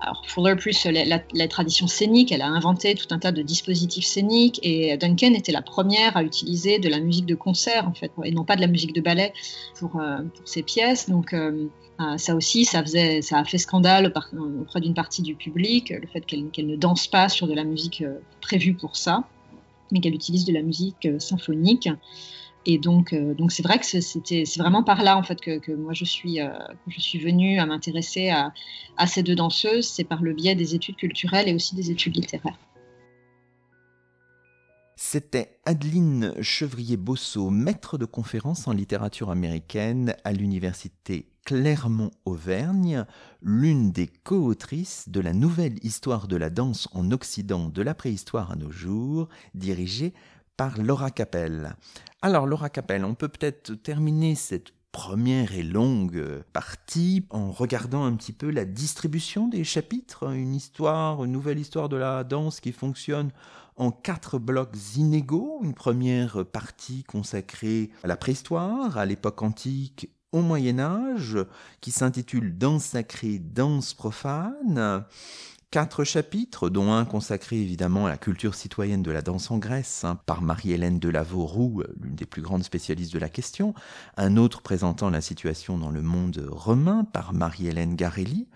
[0.00, 4.60] alors Fuller plus la, tradition scénique, elle a inventé tout un tas de dispositifs scéniques
[4.62, 8.30] et Duncan était la première à utiliser de la musique de concert en fait et
[8.30, 9.32] non pas de la musique de ballet
[9.78, 11.08] pour, pour ses pièces.
[11.08, 11.34] Donc
[12.16, 14.12] ça aussi, ça, faisait, ça a fait scandale
[14.60, 18.04] auprès d'une partie du public, le fait qu'elle ne danse pas sur de la musique
[18.40, 19.24] prévue pour ça
[19.90, 21.88] mais qu'elle utilise de la musique euh, symphonique.
[22.70, 25.74] Et donc, euh, donc c'est vrai que c'était, c'est vraiment par là en fait que,
[25.74, 26.50] moi je suis, euh,
[26.86, 28.52] je suis venue à m'intéresser à,
[28.98, 29.88] à, ces deux danseuses.
[29.88, 32.58] C'est par le biais des études culturelles et aussi des études littéraires.
[34.96, 43.06] C'était Adeline Chevrier-Bosso, maître de conférence en littérature américaine à l'université Clermont-Auvergne,
[43.40, 48.50] l'une des co-autrices de la nouvelle histoire de la danse en Occident de la préhistoire
[48.50, 50.12] à nos jours, dirigée
[50.58, 51.76] par Laura Capel.
[52.20, 58.16] Alors Laura Capel, on peut peut-être terminer cette première et longue partie en regardant un
[58.16, 62.72] petit peu la distribution des chapitres, une histoire, une nouvelle histoire de la danse qui
[62.72, 63.30] fonctionne
[63.76, 65.60] en quatre blocs inégaux.
[65.62, 71.38] Une première partie consacrée à la préhistoire, à l'époque antique au Moyen Âge,
[71.80, 75.04] qui s'intitule Danse sacrée, danse profane.
[75.70, 80.02] Quatre chapitres, dont un consacré évidemment à la culture citoyenne de la danse en Grèce,
[80.02, 83.74] hein, par Marie-Hélène de Lavauroux, l'une des plus grandes spécialistes de la question,
[84.16, 88.48] un autre présentant la situation dans le monde romain, par Marie-Hélène Garelli,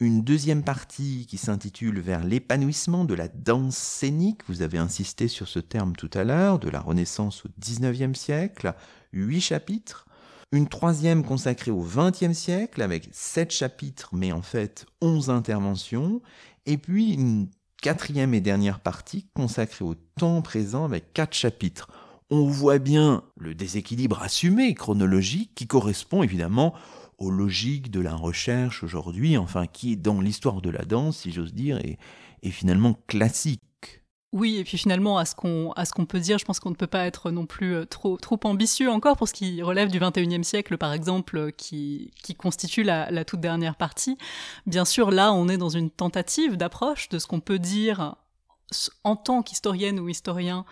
[0.00, 5.48] une deuxième partie qui s'intitule Vers l'épanouissement de la danse scénique, vous avez insisté sur
[5.48, 8.72] ce terme tout à l'heure, de la Renaissance au XIXe siècle,
[9.12, 10.06] huit chapitres,
[10.54, 16.22] une troisième consacrée au XXe siècle avec sept chapitres mais en fait onze interventions,
[16.66, 17.48] et puis une
[17.82, 21.88] quatrième et dernière partie consacrée au temps présent avec quatre chapitres.
[22.30, 26.74] On voit bien le déséquilibre assumé chronologique qui correspond évidemment
[27.18, 31.52] aux logiques de la recherche aujourd'hui, enfin qui dans l'histoire de la danse, si j'ose
[31.54, 31.98] dire, est,
[32.42, 33.60] est finalement classique.
[34.34, 37.06] Oui, et puis finalement, à ce qu'on peut dire, je pense qu'on ne peut pas
[37.06, 40.76] être non plus euh, trop trop ambitieux encore pour ce qui relève du 21e siècle,
[40.76, 44.18] par exemple, euh, qui qui constitue la toute dernière partie.
[44.66, 48.16] Bien sûr, là, on est dans une tentative d'approche de ce qu'on peut dire
[49.04, 50.64] en tant qu'historienne ou historien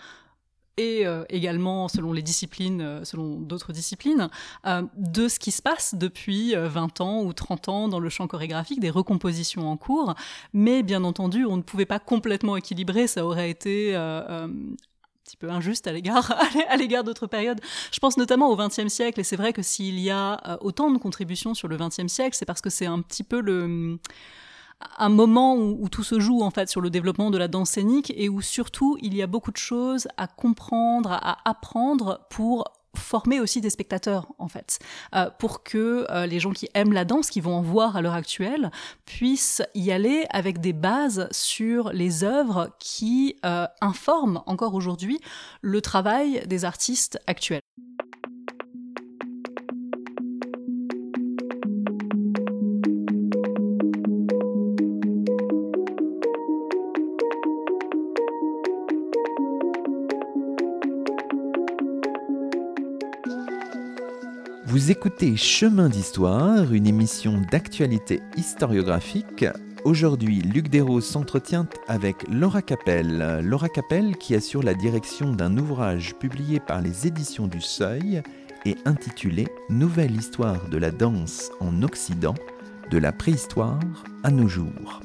[0.76, 4.28] et euh, également selon les disciplines, euh, selon d'autres disciplines,
[4.66, 8.26] euh, de ce qui se passe depuis 20 ans ou 30 ans dans le champ
[8.26, 10.14] chorégraphique, des recompositions en cours.
[10.52, 14.50] Mais bien entendu, on ne pouvait pas complètement équilibrer, ça aurait été un
[15.24, 16.34] petit peu injuste à l'égard
[16.68, 17.60] à l'égard d'autres périodes.
[17.92, 20.98] Je pense notamment au XXe siècle, et c'est vrai que s'il y a autant de
[20.98, 23.98] contributions sur le XXe siècle, c'est parce que c'est un petit peu le
[24.98, 28.12] un moment où, tout se joue en fait sur le développement de la danse scénique
[28.16, 32.64] et où surtout il y a beaucoup de choses à comprendre, à apprendre pour
[32.96, 34.78] former aussi des spectateurs en fait,
[35.14, 38.02] euh, pour que euh, les gens qui aiment la danse, qui vont en voir à
[38.02, 38.70] l'heure actuelle,
[39.06, 45.20] puissent y aller avec des bases sur les œuvres qui euh, informent encore aujourd'hui
[45.62, 47.62] le travail des artistes actuels.
[64.82, 69.44] Vous écoutez Chemin d'Histoire, une émission d'actualité historiographique.
[69.84, 73.40] Aujourd'hui, Luc Desros s'entretient avec Laura Capel.
[73.44, 78.22] Laura Capel qui assure la direction d'un ouvrage publié par les éditions du Seuil
[78.66, 82.34] et intitulé Nouvelle histoire de la danse en Occident,
[82.90, 83.78] de la préhistoire
[84.24, 85.00] à nos jours.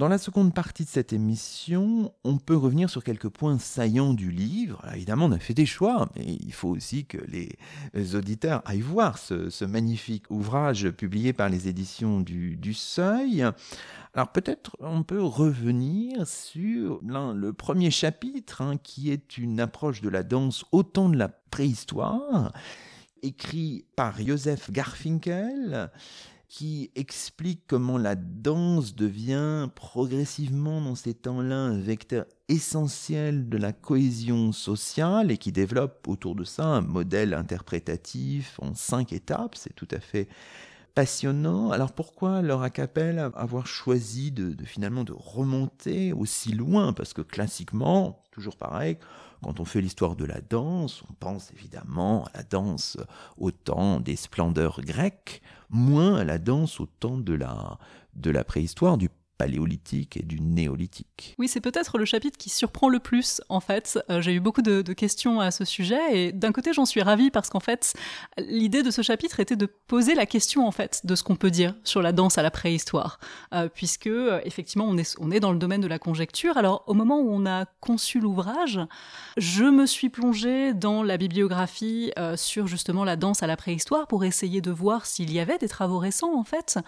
[0.00, 4.30] Dans la seconde partie de cette émission, on peut revenir sur quelques points saillants du
[4.30, 4.82] livre.
[4.94, 9.18] évidemment, on a fait des choix, mais il faut aussi que les auditeurs aillent voir
[9.18, 13.44] ce, magnifique ouvrage publié par les éditions du, Seuil.
[14.14, 20.08] Alors peut-être on peut revenir sur le premier chapitre, hein, qui est une approche de
[20.08, 22.54] la danse au temps de la préhistoire,
[23.22, 25.90] écrit par Joseph Garfinkel
[26.50, 33.72] qui explique comment la danse devient progressivement dans ces temps-là un vecteur essentiel de la
[33.72, 39.54] cohésion sociale et qui développe autour de ça un modèle interprétatif en cinq étapes.
[39.54, 40.26] C'est tout à fait
[40.96, 41.70] passionnant.
[41.70, 46.92] Alors pourquoi Laura Capel avoir choisi de, finalement de remonter aussi loin?
[46.92, 48.98] Parce que classiquement, toujours pareil,
[49.42, 52.98] quand on fait l'histoire de la danse, on pense évidemment à la danse
[53.38, 57.78] au temps des splendeurs grecques, moins à la danse au temps de la,
[58.14, 59.08] de la préhistoire, du
[59.40, 61.34] paléolithique et du néolithique.
[61.38, 63.98] Oui, c'est peut-être le chapitre qui surprend le plus, en fait.
[64.10, 67.30] Euh, j'ai eu beaucoup de, questions à ce sujet, et d'un côté, j'en suis ravie
[67.30, 67.94] parce qu'en fait,
[68.36, 71.50] l'idée de ce chapitre était de poser la question, en fait, de ce qu'on peut
[71.50, 73.18] dire sur la danse à la préhistoire,
[73.54, 76.58] euh, puisque, euh, effectivement, on est, on est dans le domaine de la conjecture.
[76.58, 78.78] Alors, au moment où on a conçu l'ouvrage,
[79.38, 84.24] je me suis plongée dans la bibliographie sur justement la danse à la préhistoire pour
[84.24, 86.78] essayer de voir s'il y avait des travaux récents, en fait,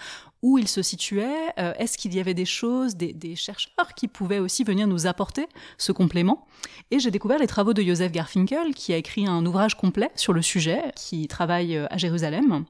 [0.42, 4.40] où il se situait, euh, est-ce qu'il y avait des choses, des, chercheurs qui pouvaient
[4.40, 5.46] aussi venir nous apporter
[5.78, 6.46] ce complément?
[6.90, 10.32] Et j'ai découvert les travaux de Joseph Garfinkel, qui a écrit un ouvrage complet sur
[10.32, 12.64] le sujet, qui travaille euh, à Jérusalem.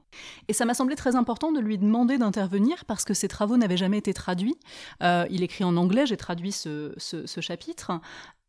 [0.47, 3.77] Et ça m'a semblé très important de lui demander d'intervenir parce que ses travaux n'avaient
[3.77, 4.55] jamais été traduits.
[5.01, 7.91] Euh, il écrit en anglais, j'ai traduit ce, ce chapitre.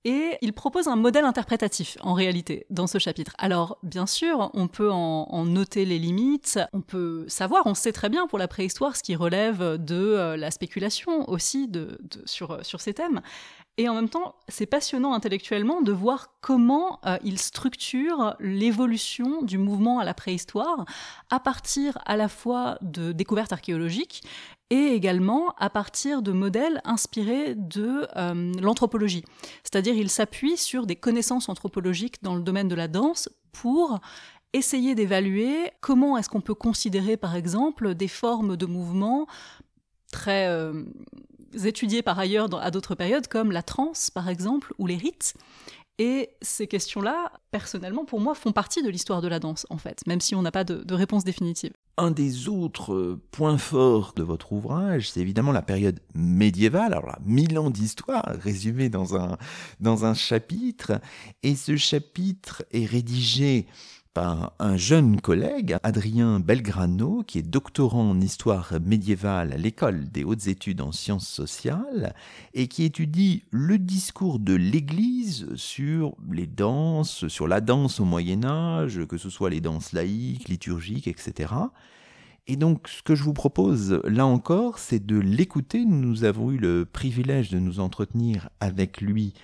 [0.06, 3.32] Et il propose un modèle interprétatif, en réalité, dans ce chapitre.
[3.38, 8.10] Alors, bien sûr, on peut en, noter les limites, on peut savoir, on sait très
[8.10, 12.82] bien pour la préhistoire ce qui relève de euh, la spéculation aussi de, sur, sur
[12.82, 13.22] ces thèmes.
[13.76, 19.58] Et en même temps, c'est passionnant intellectuellement de voir comment euh, il structure l'évolution du
[19.58, 20.84] mouvement à la préhistoire
[21.30, 24.22] à partir à la fois de découvertes archéologiques
[24.70, 29.24] et également à partir de modèles inspirés de euh, l'anthropologie.
[29.62, 34.00] C'est-à-dire il s'appuie sur des connaissances anthropologiques dans le domaine de la danse pour
[34.52, 39.26] essayer d'évaluer comment est-ce qu'on peut considérer par exemple des formes de mouvement
[40.12, 40.84] très euh,
[41.64, 45.34] étudiées par ailleurs à d'autres périodes comme la trance par exemple ou les rites
[45.98, 50.04] et ces questions-là, personnellement, pour moi, font partie de l'histoire de la danse, en fait,
[50.08, 51.72] même si on n'a pas de, réponse définitive.
[51.96, 57.06] Un des autres euh, points forts de votre ouvrage, c'est évidemment la période médiévale, alors
[57.06, 59.38] là, mille ans d'histoire résumé dans un,
[59.78, 61.00] dans un chapitre,
[61.44, 63.66] et ce chapitre est rédigé
[64.14, 70.22] par un jeune collègue, Adrien Belgrano, qui est doctorant en histoire médiévale à l'école des
[70.22, 72.14] hautes études en sciences sociales
[72.54, 78.44] et qui étudie le discours de l'Église sur les danses, sur la danse au Moyen
[78.44, 81.52] Âge, que ce soit les danses laïques, liturgiques, etc.
[82.46, 85.84] Et donc, ce que je vous propose, là encore, c'est de l'écouter.
[85.84, 89.34] Nous avons eu le privilège de nous entretenir avec lui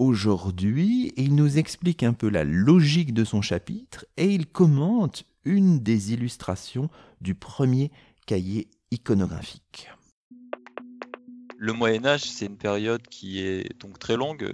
[0.00, 5.78] aujourd'hui il nous explique un peu la logique de son chapitre et il commente une
[5.78, 6.88] des illustrations
[7.20, 7.92] du premier
[8.26, 9.90] cahier iconographique.
[11.58, 14.50] Le Moyen Âge, c'est une période qui est donc très longue,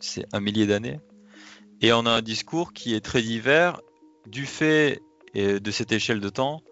[0.00, 1.00] c'est un millier d'années,
[1.80, 3.80] et on a un discours qui est très divers
[4.26, 5.00] du fait
[5.34, 6.62] de cette échelle de temps,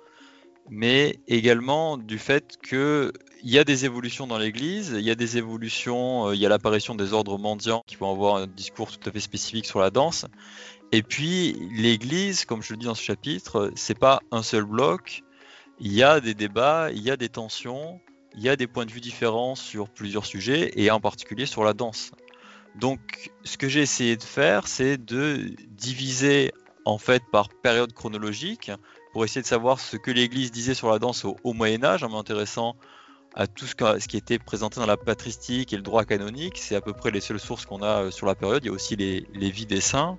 [0.71, 5.15] mais également du fait que il y a des évolutions dans l'Église, il y a
[5.15, 8.91] des évolutions, euh, il y a l'apparition des ordres mendiants qui vont avoir un discours
[8.91, 10.27] tout à fait spécifique sur la danse.
[10.91, 15.23] Et puis l'Église, comme je le dis dans ce chapitre, c'est pas un seul bloc.
[15.79, 18.01] Il y a des débats, il y a des tensions,
[18.35, 21.63] il y a des points de vue différents sur plusieurs sujets et en particulier sur
[21.63, 22.11] la danse.
[22.75, 26.53] Donc, ce que j'ai essayé de faire, c'est de diviser
[26.85, 28.71] en fait par période chronologique
[29.13, 32.09] pour essayer de savoir ce que l'Église disait sur la danse au, Moyen Âge en
[32.09, 32.77] m'intéressant
[33.35, 36.59] à tout ce, qui était présenté dans la patristique et le droit canonique.
[36.59, 38.65] C'est à peu près les seules sources qu'on a euh, sur la période.
[38.65, 40.19] Il y a aussi les, vies des saints.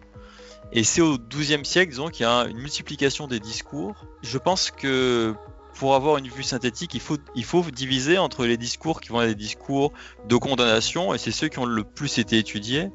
[0.71, 4.05] Et c'est au XIIe siècle, disons, qu'il y a une multiplication des discours.
[4.21, 5.33] Je pense que
[5.73, 9.21] pour avoir une vue synthétique, il faut, il faut diviser entre les discours qui vont
[9.21, 9.93] être des discours
[10.27, 12.89] de condamnation, et c'est ceux qui ont le plus été étudiés.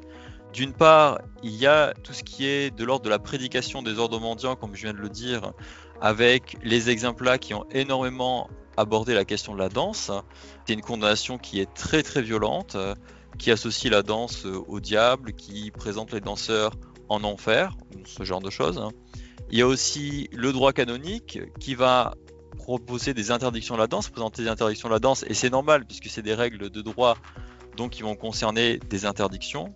[0.53, 3.99] D'une part, il y a tout ce qui est de l'ordre de la prédication des
[3.99, 5.51] ordres mendiants, comme je viens de le dire,
[6.01, 10.11] avec les exemples là qui ont énormément abordé la question de la danse.
[10.65, 12.77] C'est une condamnation qui est très très violente,
[13.37, 16.71] qui associe la danse au diable, qui présente les danseurs
[17.09, 17.75] en enfer,
[18.05, 18.81] ce genre de choses.
[19.49, 22.15] Il y a aussi le droit canonique qui va
[22.57, 25.85] proposer des interdictions de la danse, présenter des interdictions de la danse, et c'est normal
[25.85, 27.15] puisque c'est des règles de droit
[27.77, 29.73] donc qui vont concerner des interdictions.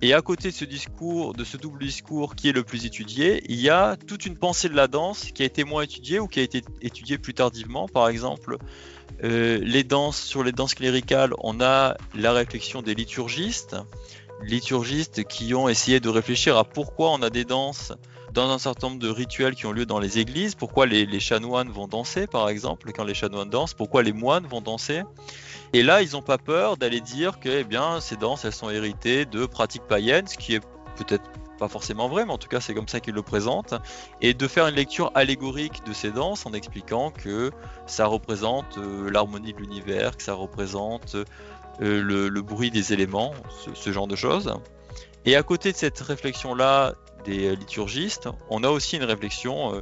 [0.00, 3.42] Et à côté de ce discours, de ce double discours qui est le plus étudié,
[3.48, 6.28] il y a toute une pensée de la danse qui a été moins étudiée ou
[6.28, 7.88] qui a été étudiée plus tardivement.
[7.88, 8.58] Par exemple,
[9.24, 13.74] euh, les danses sur les danses cléricales, on a la réflexion des liturgistes,
[14.40, 17.92] liturgistes qui ont essayé de réfléchir à pourquoi on a des danses
[18.32, 21.18] dans un certain nombre de rituels qui ont lieu dans les églises, pourquoi les, les
[21.18, 25.02] chanoines vont danser par exemple quand les chanoines dansent, pourquoi les moines vont danser.
[25.72, 28.70] Et là, ils n'ont pas peur d'aller dire que eh bien, ces danses, elles sont
[28.70, 30.62] héritées de pratiques païennes, ce qui est
[30.96, 31.24] peut-être
[31.58, 33.74] pas forcément vrai, mais en tout cas, c'est comme ça qu'ils le présentent,
[34.22, 37.50] et de faire une lecture allégorique de ces danses en expliquant que
[37.86, 41.16] ça représente euh, l'harmonie de l'univers, que ça représente
[41.82, 43.34] euh, le, bruit des éléments,
[43.74, 44.54] ce, genre de choses.
[45.26, 46.94] Et à côté de cette réflexion-là
[47.24, 49.80] des liturgistes, on a aussi une réflexion euh,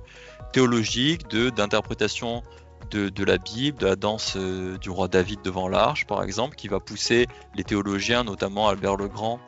[0.53, 2.43] théologique d'interprétation
[2.91, 6.69] de, la Bible, de la danse euh, du roi David devant l'arche, par exemple, qui
[6.69, 9.41] va pousser les théologiens, notamment Albert le Grand,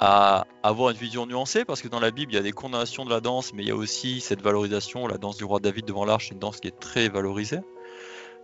[0.00, 3.04] à avoir une vision nuancée, parce que dans la Bible, il y a des condamnations
[3.04, 5.84] de la danse, mais il y a aussi cette valorisation, la danse du roi David
[5.84, 7.60] devant l'arche, c'est une danse qui est très valorisée.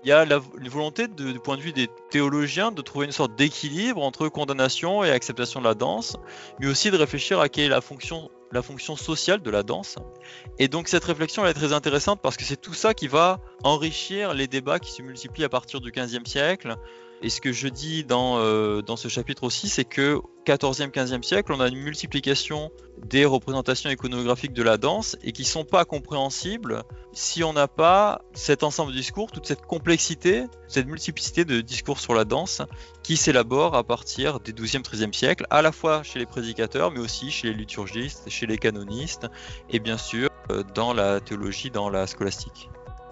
[0.05, 3.12] Il y a la, une volonté, du point de vue des théologiens, de trouver une
[3.12, 6.16] sorte d'équilibre entre condamnation et acceptation de la danse,
[6.61, 9.97] mais aussi de réfléchir à quelle est la fonction la fonction sociale de la danse.
[10.59, 14.34] Et donc cette réflexion est très intéressante parce que c'est tout ça qui va enrichir
[14.34, 16.76] les débats qui se multiplient à partir du 15e siècle
[17.22, 21.22] et ce que je dis dans, euh, dans ce chapitre aussi, c'est que 14e, 15e
[21.22, 25.84] siècle, on a une multiplication des représentations iconographiques de la danse et qui sont pas
[25.84, 31.60] compréhensibles si on n'a pas cet ensemble de discours, toute cette complexité, cette multiplicité de
[31.62, 32.62] discours sur la danse
[33.02, 37.00] qui s'élabore à partir des 12e, 13e siècles, à la fois chez les prédicateurs, mais
[37.00, 39.26] aussi chez les liturgistes, chez les canonistes
[39.70, 42.68] et bien sûr euh, dans la théologie, dans la scolastique.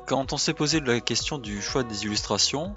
[0.07, 2.75] Quand on s'est posé la question du choix des illustrations,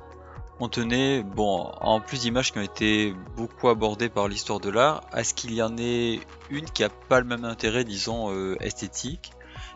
[0.60, 5.02] on tenait, bon, en plus d'images qui ont été beaucoup abordées par l'histoire de l'art,
[5.12, 8.56] à ce qu'il y en ait une qui a pas le même intérêt, disons, euh,
[8.60, 9.32] esthétique,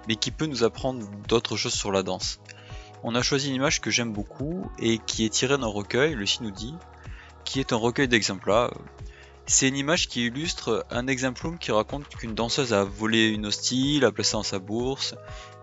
[0.07, 2.39] mais qui peut nous apprendre d'autres choses sur la danse.
[3.03, 6.25] On a choisi une image que j'aime beaucoup et qui est tirée d'un recueil, le
[6.25, 6.73] Sinoudi,
[7.45, 8.71] qui est un recueil d'exemplaires.
[9.47, 13.99] C'est une image qui illustre un exemplum qui raconte qu'une danseuse a volé une hostie,
[13.99, 15.15] l'a placée dans sa bourse,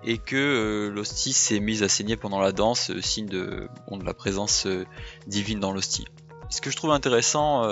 [0.05, 3.69] et que euh, l'hostie s'est mise à saigner pendant la danse, euh, signe de,
[4.05, 4.85] la présence euh,
[5.27, 6.07] divine dans l'hostie.
[6.51, 7.65] Ce que je trouve intéressant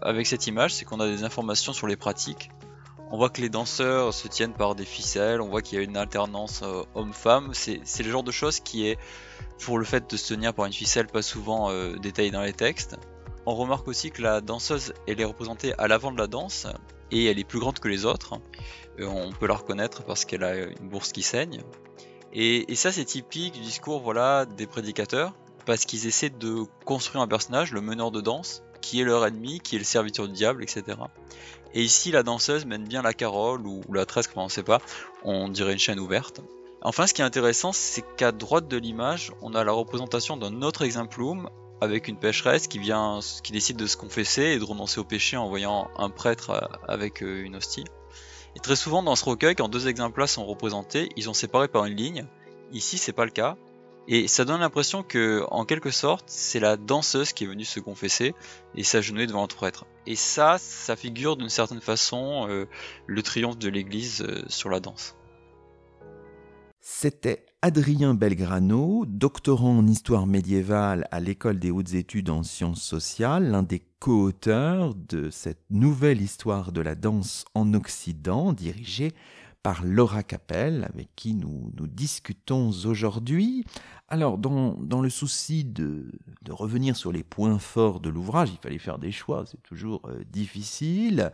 [0.00, 2.50] avec cette image, c'est qu'on a des informations sur les pratiques.
[3.10, 5.84] On voit que les danseurs se tiennent par des ficelles, on voit qu'il y a
[5.84, 6.64] une alternance
[6.94, 7.50] homme-femme.
[7.52, 8.98] C'est le genre de choses qui est,
[9.60, 12.96] pour le fait de se tenir par une ficelle, pas souvent détaillé dans les textes.
[13.44, 16.66] On remarque aussi que la danseuse, elle est représentée à l'avant de la danse,
[17.12, 18.40] et elle est plus grande que les autres.
[19.00, 21.62] Euh, on peut la reconnaître parce qu'elle a une bourse qui saigne.
[22.32, 25.34] Et, ça, c'est typique du discours voilà, des prédicateurs,
[25.66, 29.60] parce qu'ils essaient de construire un personnage, le meneur de danse, qui est leur ennemi,
[29.60, 30.98] qui est le serviteur du diable, etc.
[31.74, 34.62] Et ici, la danseuse mène bien la carole, ou, la tresse, comme on ne sait
[34.62, 34.80] pas,
[35.24, 36.40] on dirait une chaîne ouverte.
[36.80, 40.62] Enfin, ce qui est intéressant, c'est qu'à droite de l'image, on a la représentation d'un
[40.62, 41.48] autre exemplum
[41.80, 45.36] avec une pécheresse qui vient, qui décide de se confesser et de renoncer au péché
[45.36, 47.84] en voyant un prêtre euh, avec euh, une hostie.
[48.56, 51.84] Et très souvent dans ce recueil, quand deux exemplaires sont représentés, ils sont séparés par
[51.84, 52.26] une ligne.
[52.72, 53.56] Ici, c'est pas le cas.
[54.08, 57.78] Et ça donne l'impression que, en quelque sorte, c'est la danseuse qui est venue se
[57.78, 58.34] confesser
[58.74, 59.86] et s'agenouiller devant le prêtre.
[60.06, 62.66] Et ça, ça figure d'une certaine façon euh,
[63.06, 65.14] le triomphe de l'Église euh, sur la danse.
[66.80, 73.52] C'était Adrien Belgrano, doctorant en histoire médiévale à l'École des hautes études en sciences sociales,
[73.52, 79.12] l'un des co-auteurs de cette nouvelle histoire de la danse en Occident dirigée
[79.62, 83.64] par Laura Capel, avec qui nous, discutons aujourd'hui.
[84.08, 86.10] Alors, dans, le souci de,
[86.50, 90.22] revenir sur les points forts de l'ouvrage, il fallait faire des choix, c'est toujours euh,
[90.30, 91.32] difficile.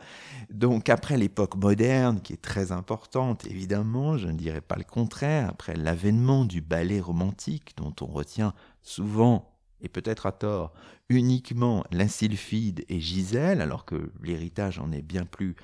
[0.51, 5.49] Donc, après l'époque moderne, qui est très importante, évidemment, je ne dirais pas le contraire,
[5.49, 8.53] après l'avènement du ballet romantique, dont on retient
[8.83, 9.51] souvent
[9.81, 10.73] et peut-être à tort,
[11.09, 15.57] uniquement la sylphide et Gisèle, alors que l'héritage en est bien plus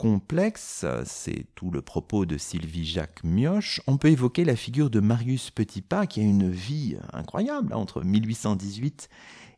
[0.00, 4.98] complexe, c'est tout le propos de Sylvie Jacques Mioche, on peut évoquer la figure de
[4.98, 9.10] Marius Petitpas qui a une vie incroyable hein, entre 1818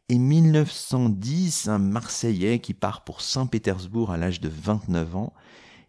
[0.08, 5.32] et 1910, un Marseillais qui part pour Saint-Pétersbourg à l'âge de 29 ans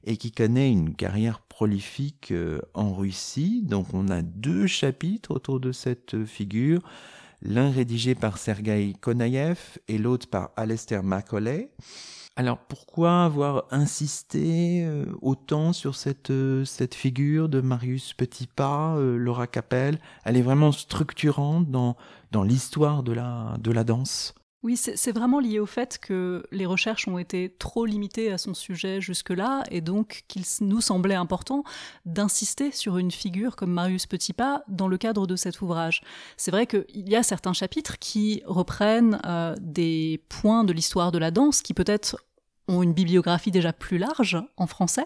[0.04, 3.64] et qui connaît une carrière prolifique euh, en Russie.
[3.64, 6.84] Donc on a deux chapitres autour de cette figure,
[7.42, 11.72] l'un rédigé par Sergei Konaïev et l'autre par Alester Macaulay.
[12.36, 19.18] Alors pourquoi avoir insisté euh, autant sur cette, euh, cette figure de Marius Petitpas, euh,
[19.18, 21.96] Laura Capel Elle est vraiment structurante dans,
[22.32, 24.34] dans l'histoire de la, de la danse?
[24.64, 28.54] Oui, c'est vraiment lié au fait que les recherches ont été trop limitées à son
[28.54, 31.66] sujet jusque-là, et donc qu'il nous semblait important
[32.06, 36.02] d'insister sur une figure comme Marius Petitpas dans le cadre de cet ouvrage.
[36.38, 41.18] C'est vrai qu'il y a certains chapitres qui reprennent euh, des points de l'histoire de
[41.18, 42.18] la danse qui peut-être
[42.68, 45.06] ont une bibliographie déjà plus large en français,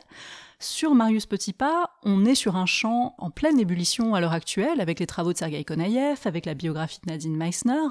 [0.60, 5.00] sur Marius Petitpas, on est sur un champ en pleine ébullition à l'heure actuelle, avec
[5.00, 7.88] les travaux de Sergei Konaïev, avec la biographie de Nadine Meissner,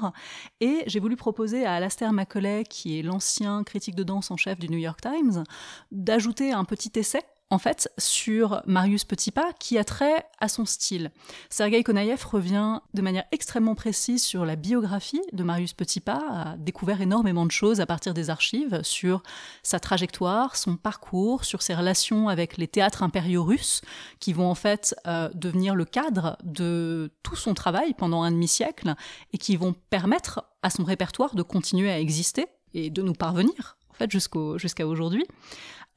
[0.59, 4.59] et j'ai voulu proposer à Alastair Macaulay, qui est l'ancien critique de danse en chef
[4.59, 5.45] du New York Times,
[5.91, 11.11] d'ajouter un petit essai en fait, sur Marius Petitpas, qui a trait à son style.
[11.49, 16.99] Sergei Konaïev revient de manière extrêmement précise sur la biographie de Marius Petitpas, a découvert
[16.99, 19.23] énormément de choses à partir des archives sur
[19.63, 23.81] sa trajectoire, son parcours, sur ses relations avec les théâtres impériaux russes,
[24.19, 28.93] qui vont en fait euh, devenir le cadre de tout son travail pendant un demi-siècle,
[29.31, 33.77] et qui vont permettre à son répertoire de continuer à exister et de nous parvenir,
[33.89, 35.25] en fait, jusqu'à aujourd'hui.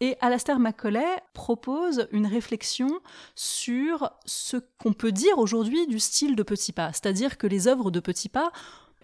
[0.02, 3.00] Et Alastair Macaulay propose une réflexion
[3.34, 6.90] sur ce qu'on peut dire aujourd'hui du style de Petit Pas.
[6.94, 8.50] C'est-à-dire que les œuvres de Petit Pas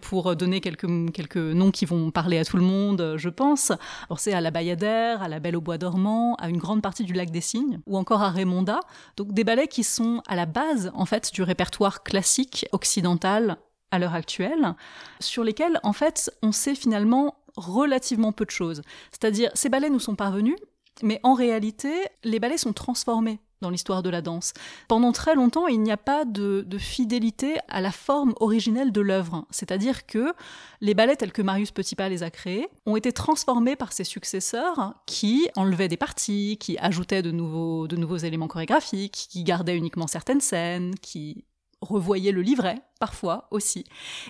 [0.01, 3.71] pour donner quelques, quelques noms qui vont parler à tout le monde, je pense.
[4.17, 7.13] c'est à la Bayadère, à la Belle au Bois dormant, à une grande partie du
[7.13, 8.79] Lac des Cygnes, ou encore à Raymonda.
[9.17, 13.57] Donc des ballets qui sont à la base, en fait, du répertoire classique occidental
[13.91, 14.75] à l'heure actuelle,
[15.19, 18.81] sur lesquels, en fait, on sait finalement relativement peu de choses.
[19.11, 20.57] C'est-à-dire, ces ballets nous sont parvenus
[21.03, 21.91] mais en réalité,
[22.23, 24.53] les ballets sont transformés dans l'histoire de la danse.
[24.87, 29.45] Pendant très longtemps, il n'y a pas de, fidélité à la forme originelle de l'œuvre.
[29.49, 30.33] C'est-à-dire que
[30.81, 34.93] les ballets tels que Marius Petitpas les a créés ont été transformés par ses successeurs
[35.05, 40.41] qui enlevaient des parties, qui ajoutaient de nouveaux, de éléments chorégraphiques, qui gardaient uniquement certaines
[40.41, 41.45] scènes, qui
[41.81, 43.85] revoyaient le livret, parfois aussi.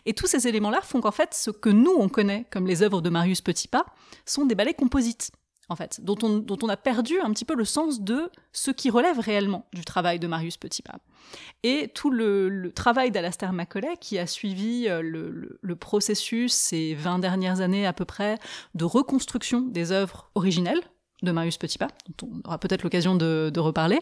[0.06, 3.02] Et tous ces éléments-là font qu'en fait, ce que nous, on connaît comme les œuvres
[3.02, 3.86] de Marius Petitpas
[4.26, 5.32] sont des ballets composites
[5.70, 8.72] en fait, dont on, dont on, a perdu un petit peu le sens de ce
[8.72, 11.00] qui relève réellement du travail de Marius Petitpas.
[11.64, 17.20] Et tout le, travail d'Alastair Macaulay, qui a suivi euh, le, le, processus ces 20
[17.20, 18.38] dernières années à peu près
[18.76, 20.82] de reconstruction des œuvres originelles
[21.24, 21.88] de Marius Petitpas,
[22.18, 24.00] dont on aura peut-être l'occasion de, reparler,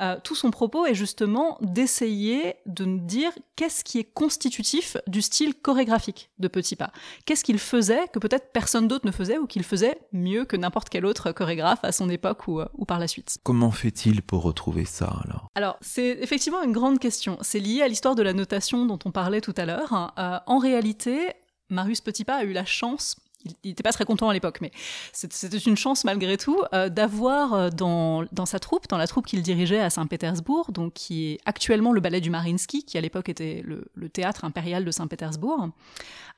[0.00, 5.22] euh, tout son propos est justement d'essayer de nous dire qu'est-ce qui est constitutif du
[5.22, 6.90] style chorégraphique de Petitpas.
[7.24, 10.88] Qu'est-ce qu'il faisait que peut-être personne d'autre ne faisait ou qu'il faisait mieux que n'importe
[10.88, 13.38] quel autre chorégraphe à son époque ou, euh, ou par la suite?
[13.44, 15.50] Comment fait-il pour retrouver ça alors?
[15.54, 17.38] Alors, c'est effectivement une grande question.
[17.42, 20.12] C'est lié à l'histoire de la notation dont on parlait tout à l'heure.
[20.18, 21.28] Euh, en réalité,
[21.70, 23.16] Marius Petitpas a eu la chance
[23.62, 24.70] il n'était pas très content à l'époque, mais
[25.12, 29.42] c'était une chance malgré tout euh, d'avoir euh, dans, sa troupe, dans la troupe qu'il
[29.42, 33.62] dirigeait à Saint-Pétersbourg, donc qui est actuellement le ballet du Marinsky, qui à l'époque était
[33.64, 35.68] le, théâtre impérial de Saint-Pétersbourg,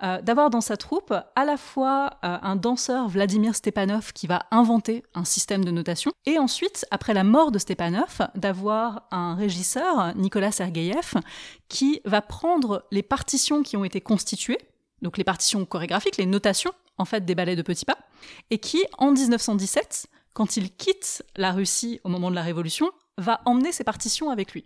[0.03, 5.03] euh, d'avoir dans sa troupe à la fois un danseur Vladimir Stepanov qui va inventer
[5.15, 10.53] un système de notation, et ensuite, après la mort de Stepanov, d'avoir un régisseur, Nicolas
[10.53, 11.15] Sergeyev,
[11.69, 14.59] qui va prendre les partitions qui ont été constituées
[15.03, 17.99] donc les partitions chorégraphiques, les notations en fait des ballets de petits pas,
[18.51, 23.41] et qui en 1917, quand il quitte la Russie au moment de la Révolution, va
[23.45, 24.65] emmener ses partitions avec lui.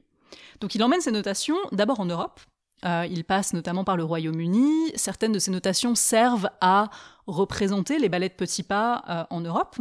[0.60, 2.40] Donc il emmène ses notations d'abord en Europe,
[2.84, 4.92] euh, il passe notamment par le Royaume-Uni.
[4.96, 6.90] Certaines de ces notations servent à
[7.28, 9.76] représenter les ballets de petits pas euh, en Europe.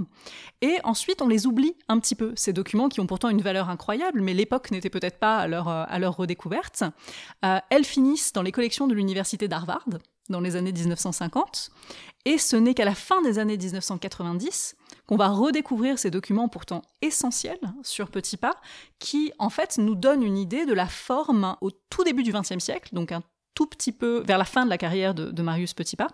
[0.62, 3.70] Et ensuite, on les oublie un petit peu, ces documents qui ont pourtant une valeur
[3.70, 6.84] incroyable, mais l'époque n'était peut-être pas à leur, leur redécouverte.
[7.44, 9.86] Euh, elles finissent dans les collections de l'université d'Harvard
[10.32, 11.70] dans les années 1950.
[12.26, 14.76] Et ce n'est qu'à la fin des années 1990
[15.08, 18.56] qu'on va redécouvrir ces documents pourtant essentiels sur Petit Pas,
[19.00, 22.60] qui en fait nous donnent une idée de la forme au tout début du XXe
[22.60, 23.24] siècle, donc un
[23.54, 26.08] tout petit peu vers la fin de la carrière de, Marius Petitpas,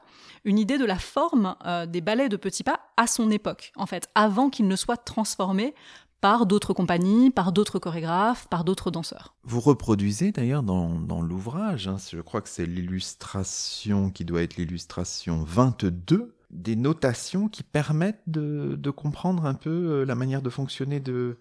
[0.44, 4.10] une idée de la forme euh, des ballets de Petitpas à son époque, en fait,
[4.16, 5.76] avant qu'ils ne soient transformés
[6.22, 9.36] par d'autres compagnies, par d'autres chorégraphes, par d'autres danseurs.
[9.44, 15.44] Vous reproduisez d'ailleurs dans, l'ouvrage, hein, je crois que c'est l'illustration qui doit être l'illustration
[15.44, 21.38] 22, des notations qui permettent de, comprendre un peu euh, la manière de fonctionner de,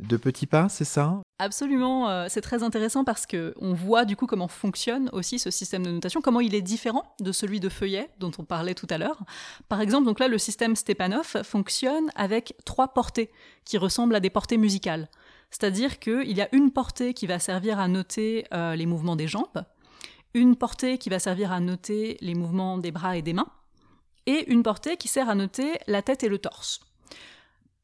[0.00, 1.22] de petits pas, c'est ça?
[1.38, 5.50] Absolument, euh, c'est très intéressant parce que on voit du coup comment fonctionne aussi ce
[5.50, 8.88] système de notation, comment il est différent de celui de feuillet dont on parlait tout
[8.90, 9.22] à l'heure.
[9.68, 13.30] Par exemple, donc là le système Stepanov fonctionne avec trois portées
[13.64, 15.08] qui ressemblent à des portées musicales.
[15.50, 19.28] C'est-à-dire qu'il y a une portée qui va servir à noter euh, les mouvements des
[19.28, 19.64] jambes,
[20.34, 23.46] une portée qui va servir à noter les mouvements des bras et des mains,
[24.26, 26.80] et une portée qui sert à noter la tête et le torse.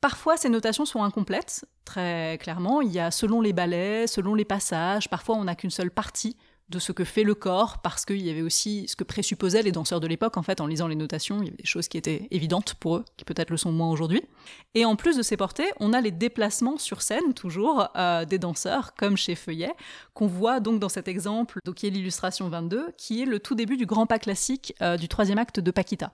[0.01, 2.80] Parfois, ces notations sont incomplètes, très clairement.
[2.80, 6.36] Il y a selon les ballets, selon les passages, parfois on n'a qu'une seule partie
[6.70, 9.72] de ce que fait le corps, parce qu'il y avait aussi ce que présupposaient les
[9.72, 11.98] danseurs de l'époque, en fait, en lisant les notations, il y avait des choses qui
[11.98, 14.22] étaient évidentes pour eux, qui peut-être le sont moins aujourd'hui.
[14.74, 18.38] Et en plus de ces portées, on a les déplacements sur scène, toujours, euh, des
[18.38, 19.72] danseurs, comme chez Feuillet,
[20.14, 23.57] qu'on voit donc dans cet exemple, donc, qui est l'illustration 22, qui est le tout
[23.57, 26.12] début du grand pas classique euh, du troisième acte de Paquita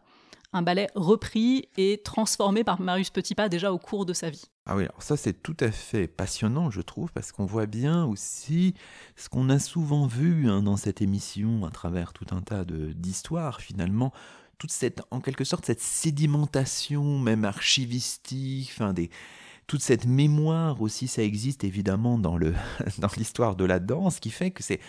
[0.53, 4.45] un ballet repris et transformé par Marius Petitpas déjà au cours de sa vie.
[4.67, 8.05] Ah oui, alors ça c'est tout à fait passionnant, je trouve, parce qu'on voit bien
[8.05, 8.75] aussi
[9.15, 13.61] ce qu'on a souvent vu hein, dans cette émission à travers tout un tas d'histoires
[13.61, 14.13] finalement,
[14.59, 19.11] toute cette, en quelque sorte, cette sédimentation même archivistique, enfin des,
[19.67, 22.39] toute cette mémoire aussi, ça existe évidemment dans
[22.99, 24.81] dans l'histoire de la danse, qui fait que c'est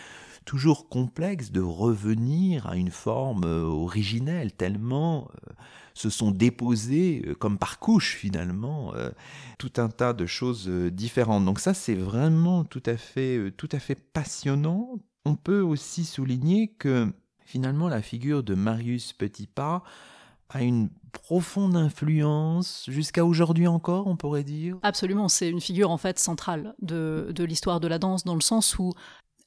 [0.48, 5.52] toujours complexe de revenir à une forme euh, originelle, tellement euh,
[5.94, 8.94] se sont déposés euh, comme par couche finalement
[9.60, 11.44] tout un tas de choses différentes.
[11.46, 14.98] Donc ça c'est vraiment tout à fait tout à fait passionnant.
[15.26, 17.12] On peut aussi souligner que
[17.46, 19.84] finalement la figure de Marius Petitpas
[20.50, 24.78] a une profonde influence jusqu'à aujourd'hui encore, on pourrait dire?
[24.82, 28.42] Absolument, c'est une figure en fait centrale de, de l'histoire de la danse dans le
[28.42, 28.94] sens où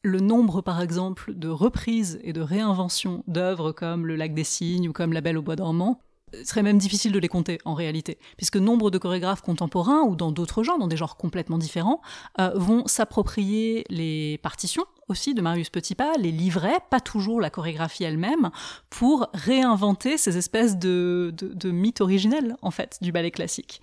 [0.03, 4.89] le nombre, par exemple, de reprises et de réinventions d'œuvres comme Le Lac des Cygnes
[4.89, 6.01] ou comme La Belle au Bois dormant
[6.45, 10.31] serait même difficile de les compter en réalité, puisque nombre de chorégraphes contemporains ou dans
[10.31, 12.01] d'autres genres, dans des genres complètement différents,
[12.39, 18.05] euh, vont s'approprier les partitions aussi de Marius Petitpas, les livrets, pas toujours la chorégraphie
[18.05, 18.51] elle-même,
[18.91, 23.81] pour réinventer ces espèces de, de, de mythes originels en fait du ballet classique.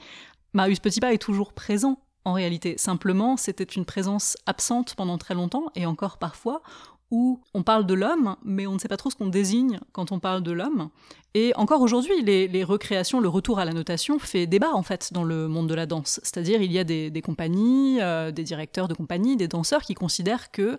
[0.53, 2.75] Marius Petitpas est toujours présent en réalité.
[2.77, 6.61] Simplement, c'était une présence absente pendant très longtemps, et encore parfois,
[7.09, 10.11] où on parle de l'homme, mais on ne sait pas trop ce qu'on désigne quand
[10.11, 10.89] on parle de l'homme.
[11.33, 15.23] Et encore aujourd'hui, les, recréations, le retour à la notation fait débat en fait dans
[15.23, 16.19] le monde de la danse.
[16.21, 20.51] C'est-à-dire, il y a des, compagnies, euh, des directeurs de compagnies, des danseurs qui considèrent
[20.51, 20.77] que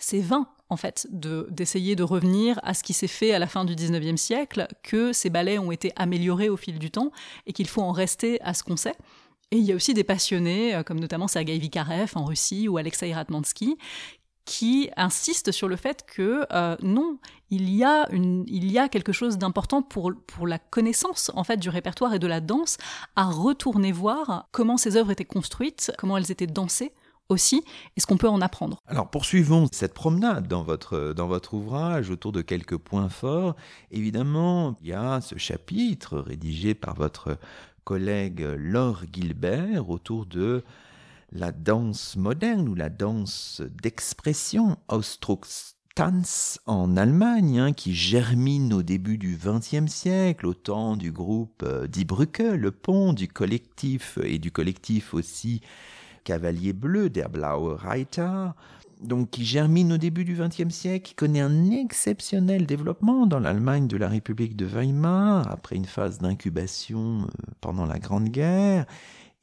[0.00, 3.64] c'est vain en fait d'essayer de, revenir à ce qui s'est fait à la fin
[3.64, 7.12] du 19e siècle, que ces ballets ont été améliorés au fil du temps
[7.46, 8.96] et qu'il faut en rester à ce qu'on sait.
[9.50, 12.76] Et il y a aussi des passionnés, euh, comme notamment Sergei Vikarev en Russie ou
[12.76, 13.78] Alexei Ratmansky,
[14.44, 17.18] qui insistent sur le fait que euh, non,
[17.50, 21.44] il y, a une, il y a quelque chose d'important pour, pour la connaissance en
[21.44, 22.78] fait du répertoire et de la danse,
[23.14, 26.92] à retourner voir comment ces œuvres étaient construites, comment elles étaient dansées
[27.28, 27.62] aussi,
[27.96, 28.78] et ce qu'on peut en apprendre.
[28.86, 33.54] Alors poursuivons cette promenade dans votre, dans votre ouvrage autour de quelques points forts.
[33.90, 37.38] Évidemment, il y a ce chapitre rédigé par votre
[37.88, 40.62] collègue Laure Gilbert autour de
[41.32, 49.16] la danse moderne ou la danse d'expression Ausdruckstanz en Allemagne, hein, qui germine au début
[49.16, 54.38] du XXe siècle, au temps du groupe euh, Die Brücke, le pont, du collectif et
[54.38, 55.62] du collectif aussi
[56.24, 58.48] Cavalier Bleu, der Blaue Reiter,
[59.00, 63.86] donc qui germine au début du XXe siècle, qui connaît un exceptionnel développement dans l'Allemagne
[63.86, 68.86] de la République de Weimar, après une phase d'incubation euh, pendant la Grande Guerre,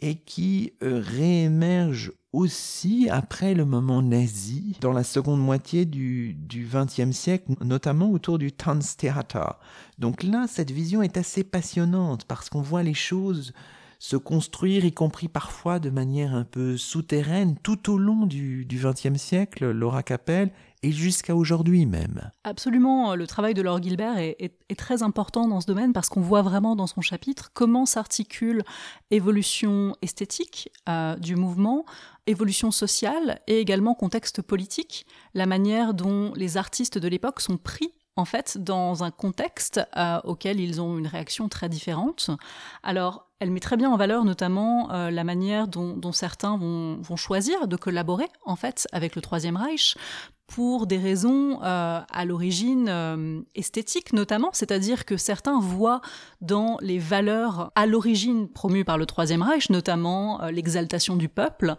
[0.02, 7.12] et qui euh, réémerge aussi après le moment nazi, dans la seconde moitié du XXe
[7.12, 9.58] siècle, notamment autour du Tanztheater.
[10.00, 13.54] Donc là, cette vision est assez passionnante parce qu'on voit les choses
[14.00, 19.20] se construire, y compris parfois de manière un peu souterraine, tout au long du XXe
[19.20, 20.52] siècle, Laura Capelle,
[20.86, 22.30] et jusqu'à aujourd'hui même.
[22.44, 26.44] Absolument, le travail de Laure Gilbert est, très important dans ce domaine parce qu'on voit
[26.44, 28.62] vraiment dans son chapitre comment s'articule
[29.10, 31.86] évolution esthétique euh, du mouvement,
[32.28, 37.94] évolution sociale et également contexte politique, la manière dont les artistes de l'époque sont pris
[38.18, 42.30] en fait dans un contexte euh, auquel ils ont une réaction très différente.
[42.84, 47.68] Alors, elle met très bien en valeur notamment euh, la manière dont, certains vont, choisir
[47.68, 49.96] de collaborer en fait avec le Troisième Reich
[50.48, 56.02] pour des raisons euh, à l'origine esthétique notamment, c'est-à-dire que certains voient
[56.40, 61.76] dans les valeurs à l'origine promues par le Troisième Reich, notamment l'exaltation du peuple,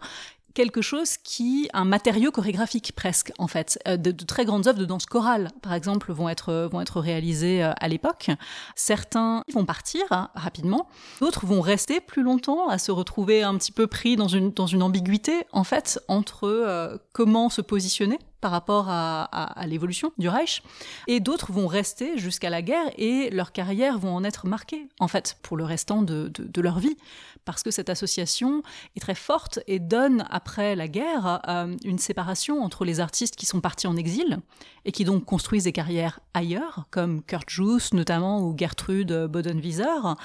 [0.57, 3.77] quelque chose qui, un matériau chorégraphique presque en fait.
[3.87, 7.63] Euh, de, très grandes œuvres de danse chorale, par exemple, vont être vont être réalisées
[7.63, 8.31] euh, à l'époque.
[8.75, 10.89] Certains vont partir hein, rapidement,
[11.21, 14.65] d'autres vont rester plus longtemps à se retrouver un petit peu pris dans une dans
[14.65, 18.17] une ambiguïté en fait entre euh, comment se positionner
[18.47, 20.63] par rapport à, l'évolution du Reich,
[21.07, 25.09] et d'autres vont rester jusqu'à la guerre et leurs carrières vont en être marquées, en
[25.09, 26.31] fait, pour le restant de,
[26.61, 26.95] leur vie,
[27.43, 28.63] parce que cette association
[28.95, 33.45] est très forte et donne, après la guerre, euh, une séparation entre les artistes qui
[33.45, 34.39] sont partis en exil
[34.85, 40.15] et qui donc construisent des carrières ailleurs, comme Kurt Jooss notamment ou Gertrude Bodenwieser,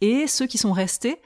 [0.00, 1.22] et ceux qui sont restés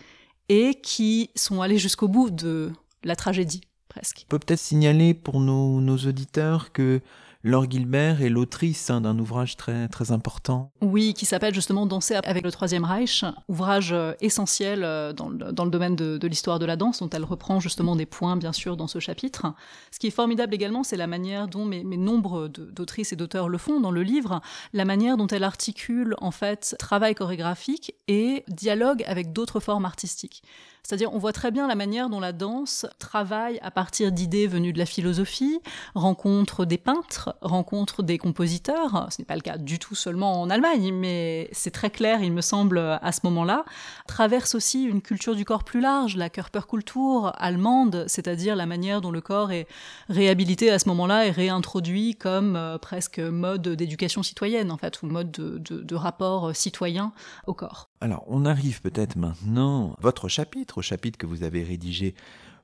[0.51, 2.73] et qui sont allés jusqu'au bout de
[3.05, 3.63] la tragédie
[3.97, 7.01] on peut peut-être signaler pour nos, nos auditeurs que
[7.45, 10.71] Laure Gilbert est l'autrice hein, d'un ouvrage très, très important.
[10.81, 15.51] Oui, qui s'appelle justement Danser avec le Troisième Reich, ouvrage euh, essentiel euh, dans le,
[15.51, 18.37] dans le domaine de, de l'histoire de la danse, dont elle reprend justement des points,
[18.37, 19.47] bien sûr, dans ce chapitre.
[19.91, 23.49] Ce qui est formidable également, c'est la manière dont mes, mes nombres d'autrices et d'auteurs
[23.49, 24.41] le font dans le livre,
[24.73, 30.45] la manière dont elle articule, en fait, travail chorégraphique et dialogue avec d'autres formes artistiques.
[30.85, 34.73] C'est-à-dire, on voit très bien la manière dont la danse travaille à partir d'idées venues
[34.73, 35.61] de la philosophie,
[35.95, 39.07] rencontre des peintres, rencontre des compositeurs.
[39.11, 42.33] Ce n'est pas le cas du tout seulement en Allemagne, mais c'est très clair, il
[42.33, 43.65] me semble, à ce moment-là.
[44.09, 49.13] Traverse aussi une culture du corps plus large, la Körperkultur allemande, c'est-à-dire la manière dont
[49.13, 49.69] le corps est
[50.09, 55.07] réhabilité à ce moment-là et réintroduit comme euh, presque mode d'éducation citoyenne, en fait, ou
[55.07, 57.13] mode de, de rapport citoyen
[57.47, 57.89] au corps.
[58.01, 62.15] Alors, on arrive peut-être maintenant à votre chapitre, chapitre que vous avez rédigé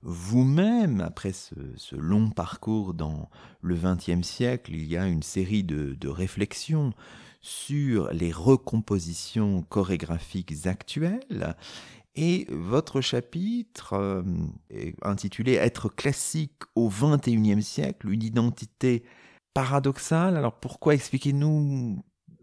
[0.03, 3.29] vous-même, après ce, long parcours dans
[3.63, 6.93] le XXe siècle, il y a une série de, réflexions
[7.41, 11.57] sur les recompositions chorégraphiques actuelles.
[12.15, 14.23] Et votre chapitre euh,
[14.71, 19.05] est intitulé Être classique au XXIe siècle, une identité
[19.55, 20.37] paradoxale.
[20.37, 22.03] Alors pourquoi expliquez-nous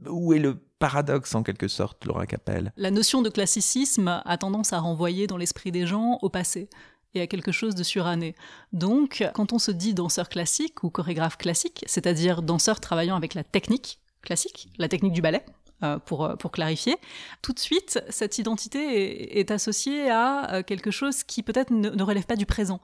[0.10, 2.74] où est le paradoxe en quelque sorte, Laura Capelle.
[2.78, 6.70] La notion de classicisme a tendance à renvoyer dans l'esprit des gens au passé
[7.14, 8.36] et à quelque chose de suranné.
[8.74, 13.44] Donc, quand on se dit danseur classique ou chorégraphe classique, c'est-à-dire danseur travaillant avec la
[13.44, 15.46] technique classique, la technique du ballet,
[15.84, 16.96] euh, pour, euh, pour clarifier,
[17.42, 22.26] tout de suite, cette identité est, associée à euh, quelque chose qui peut-être ne, relève
[22.26, 22.80] pas du présent,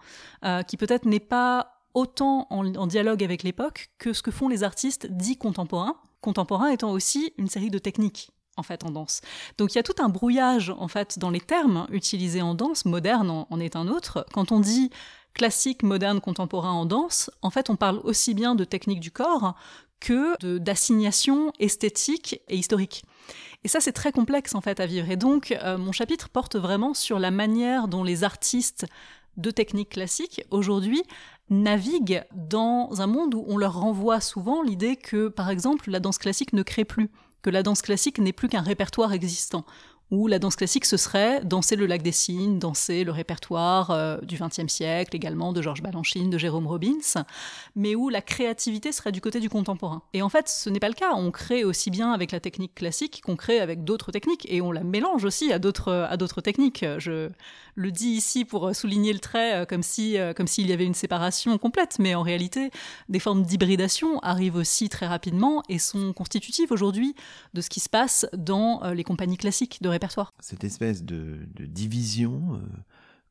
[0.68, 5.08] qui peut-être n'est pas autant en dialogue avec l'époque que ce que font les artistes
[5.10, 9.22] dits contemporains, contemporain étant aussi une série de techniques en fait en danse.
[9.58, 12.86] Donc il y a tout un brouillage en fait dans les termes utilisés en danse,
[12.86, 14.26] moderne en, est un autre.
[14.34, 14.90] Quand on dit
[15.34, 19.56] classique, moderne, contemporain en danse, en fait on parle aussi bien de technique du corps
[20.00, 23.04] que d'assignation esthétique et historique.
[23.64, 25.12] Et ça, c'est très complexe en fait à vivre.
[25.12, 28.88] Et donc, euh, mon chapitre porte vraiment sur la manière dont les artistes
[29.38, 31.04] de technique classique aujourd'hui
[31.52, 36.18] naviguent dans un monde où on leur renvoie souvent l'idée que, par exemple, la danse
[36.18, 37.12] classique ne crée plus,
[37.44, 39.66] que la danse classique n'est plus qu'un répertoire existant
[40.12, 44.18] où la danse classique, ce serait danser le lac des Cygnes, danser le répertoire euh,
[44.22, 47.24] du XXe siècle, également de Georges Balanchine, de Jérôme Robbins,
[47.76, 50.04] mais où la créativité serait du côté du contemporain.
[50.14, 51.14] Et en fait, ce n'est pas le cas.
[51.16, 54.74] On crée aussi bien avec la technique classique qu'on crée avec d'autres techniques, et on
[54.74, 56.86] la mélange aussi à d'autres à d'autres techniques.
[56.98, 57.30] Je
[57.76, 60.94] le dis ici pour souligner le trait, euh, comme si euh, s'il y avait une
[60.94, 62.72] séparation complète, mais en réalité,
[63.10, 67.16] des formes d'hybridation arrivent aussi très rapidement et sont constitutives aujourd'hui
[67.54, 69.90] de ce qui se passe dans les compagnies classiques de
[70.40, 72.60] cette espèce de, division euh,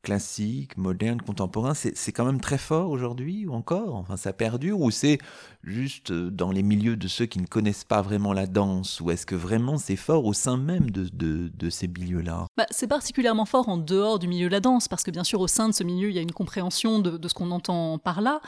[0.01, 3.95] classique, moderne, contemporain, c'est quand même très fort aujourd'hui ou encore?
[3.95, 5.19] Enfin, ça perdure ou c'est
[5.63, 9.11] juste euh, dans les milieux de ceux qui ne connaissent pas vraiment la danse Ou
[9.11, 12.47] est-ce que vraiment c'est fort au sein même de, de, ces milieux-là?
[12.57, 15.39] Bah, C'est particulièrement fort en dehors du milieu de la danse, parce que bien sûr
[15.39, 17.99] au sein de ce milieu, il y a une compréhension de, de ce qu'on entend
[17.99, 18.41] par là,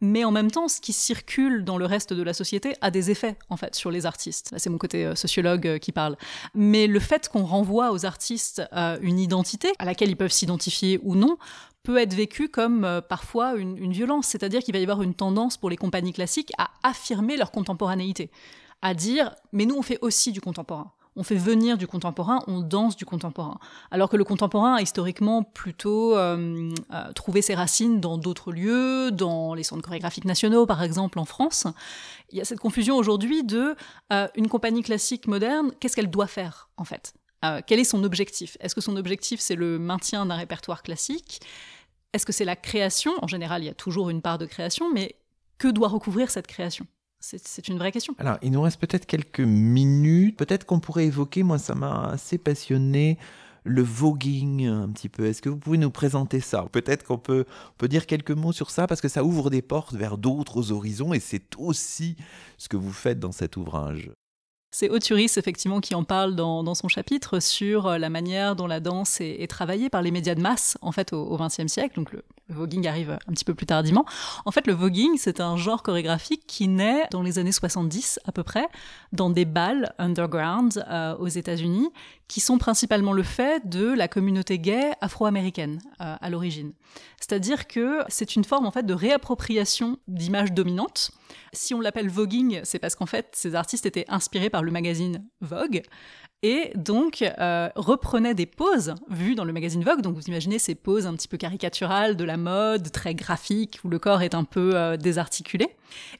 [0.00, 3.10] mais en même temps, ce qui circule dans le reste de la société a des
[3.10, 4.54] effets, en fait, sur les artistes.
[4.56, 6.16] c'est mon côté euh, sociologue euh, qui parle.
[6.54, 8.62] Mais le fait qu'on renvoie aux artistes
[9.02, 11.36] une identité à laquelle ils peuvent s'identifier ou non
[11.88, 15.56] peut être vécu comme euh, parfois une, violence, c'est-à-dire qu'il va y avoir une tendance
[15.56, 18.30] pour les compagnies classiques à affirmer leur contemporanéité,
[18.82, 20.92] à dire mais nous on fait aussi du contemporain.
[21.16, 23.58] On fait venir du contemporain, on danse du contemporain.
[23.90, 29.10] Alors que le contemporain a historiquement plutôt euh, euh, trouvé ses racines dans d'autres lieux,
[29.10, 31.66] dans les centres chorégraphiques nationaux par exemple en France.
[32.30, 33.74] Il y a cette confusion aujourd'hui de
[34.36, 37.14] une compagnie classique moderne, qu'est-ce qu'elle doit faire en fait?
[37.66, 38.56] Quel est son objectif?
[38.60, 41.40] Est-ce que son objectif c'est le maintien d'un répertoire classique?
[42.12, 43.12] Est-ce que c'est la création?
[43.22, 45.16] En général, il y a toujours une part de création, mais
[45.58, 46.86] que doit recouvrir cette création?
[47.20, 48.14] C'est une vraie question.
[48.18, 50.36] Alors, il nous reste peut-être quelques minutes.
[50.36, 53.18] Peut-être qu'on pourrait évoquer, moi ça m'a assez passionné,
[53.64, 55.26] le voguing un petit peu.
[55.26, 56.64] Est-ce que vous pouvez nous présenter ça?
[56.70, 57.44] Peut-être qu'on peut,
[57.76, 61.12] peut dire quelques mots sur ça parce que ça ouvre des portes vers d'autres horizons
[61.12, 62.16] et c'est aussi
[62.56, 64.12] ce que vous faites dans cet ouvrage.
[64.70, 68.80] C'est Oturis, effectivement, qui en parle dans, son chapitre sur euh, la manière dont la
[68.80, 71.94] danse est, travaillée par les médias de masse, en fait, au XXe siècle.
[71.96, 74.04] Donc, le, voguing arrive un petit peu plus tardivement.
[74.44, 78.32] En fait, le voguing, c'est un genre chorégraphique qui naît dans les années 70, à
[78.32, 78.66] peu près,
[79.12, 81.88] dans des balles underground euh, aux États-Unis,
[82.28, 86.72] qui sont principalement le fait de la communauté gay afro-américaine euh, à l'origine.
[87.18, 91.10] C'est-à-dire que c'est une forme, en fait, de réappropriation d'images dominantes
[91.52, 95.24] si on l'appelle voguing, c'est parce qu'en fait, ces artistes étaient inspirés par le magazine
[95.40, 95.82] Vogue
[96.44, 100.02] et donc euh, reprenaient des poses vues dans le magazine Vogue.
[100.02, 103.88] Donc vous imaginez ces poses un petit peu caricaturales de la mode, très graphiques, où
[103.88, 105.68] le corps est un peu euh, désarticulé,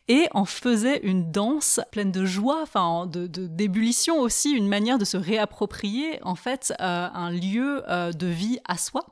[0.09, 5.05] et en faisaient une danse pleine de joie, enfin de d'ébullition aussi, une manière de
[5.05, 7.83] se réapproprier en fait euh, un lieu
[8.15, 9.05] de vie à soi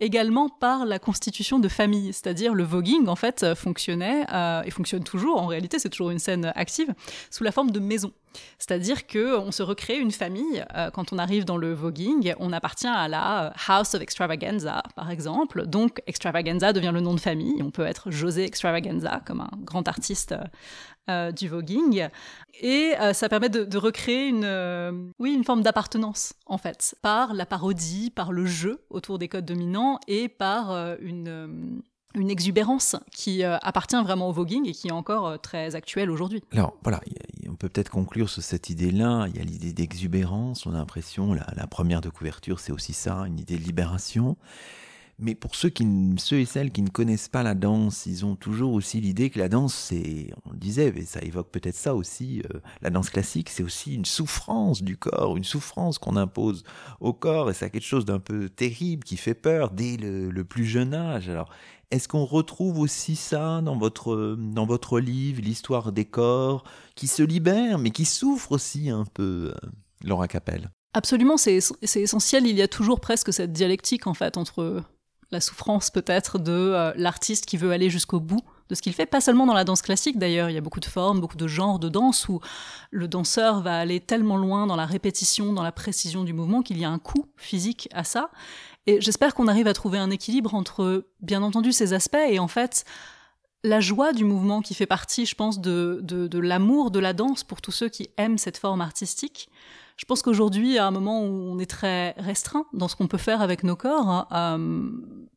[0.00, 5.04] également par la constitution de famille, c'est-à-dire le voguing en fait fonctionnait euh, et fonctionne
[5.04, 5.40] toujours.
[5.40, 6.92] En réalité, c'est toujours une scène active
[7.30, 8.12] sous la forme de maison.
[8.58, 12.32] C'est-à-dire que on se recrée une famille euh, quand on arrive dans le voguing.
[12.38, 15.66] On appartient à la euh, House of Extravaganza, par exemple.
[15.66, 17.60] Donc Extravaganza devient le nom de famille.
[17.62, 20.34] On peut être José Extravaganza comme un grand artiste
[21.10, 22.08] euh, du voguing.
[22.60, 27.32] Et euh, ça permet de, recréer une, euh, oui, une forme d'appartenance, en fait, par
[27.34, 31.82] la parodie, par le jeu autour des codes dominants et par une
[32.16, 36.42] une exubérance qui appartient vraiment au voguing et qui est encore très actuelle aujourd'hui.
[36.52, 37.00] Alors voilà,
[37.48, 39.26] on peut peut-être conclure sur cette idée-là.
[39.28, 42.94] Il y a l'idée d'exubérance, on a l'impression, la, la, première de couverture, c'est aussi
[42.94, 44.36] ça, une idée de libération.
[45.20, 45.86] Mais pour ceux, qui,
[46.18, 49.38] ceux et celles qui ne connaissent pas la danse, ils ont toujours aussi l'idée que
[49.38, 53.10] la danse, c'est, on le disait, mais ça évoque peut-être ça aussi, euh, la danse
[53.10, 56.64] classique, c'est aussi une souffrance du corps, une souffrance qu'on impose
[57.00, 60.64] au corps, et c'est quelque chose d'un peu terrible qui fait peur dès le, plus
[60.64, 61.28] jeune âge.
[61.28, 61.50] Alors,
[61.90, 66.64] est-ce qu'on retrouve aussi ça dans votre, dans votre livre, l'histoire des corps,
[66.94, 69.68] qui se libèrent, mais qui souffrent aussi un peu, euh,
[70.02, 72.46] Laura Capel Absolument, c'est essentiel.
[72.46, 74.82] Il y a toujours presque cette dialectique en fait entre
[75.30, 79.06] la souffrance peut-être de euh, l'artiste qui veut aller jusqu'au bout de ce qu'il fait,
[79.06, 81.46] pas seulement dans la danse classique d'ailleurs, il y a beaucoup de formes, beaucoup de
[81.46, 82.40] genres de danse où
[82.90, 86.78] le danseur va aller tellement loin dans la répétition, dans la précision du mouvement qu'il
[86.78, 88.30] y a un coût physique à ça.
[88.86, 92.48] Et j'espère qu'on arrive à trouver un équilibre entre, bien entendu, ces aspects et en
[92.48, 92.84] fait,
[93.62, 97.44] la joie du mouvement qui fait partie, je pense, de, de l'amour de la danse
[97.44, 99.50] pour tous ceux qui aiment cette forme artistique.
[100.00, 103.18] Je pense qu'aujourd'hui, à un moment où on est très restreint dans ce qu'on peut
[103.18, 104.90] faire avec nos corps, euh,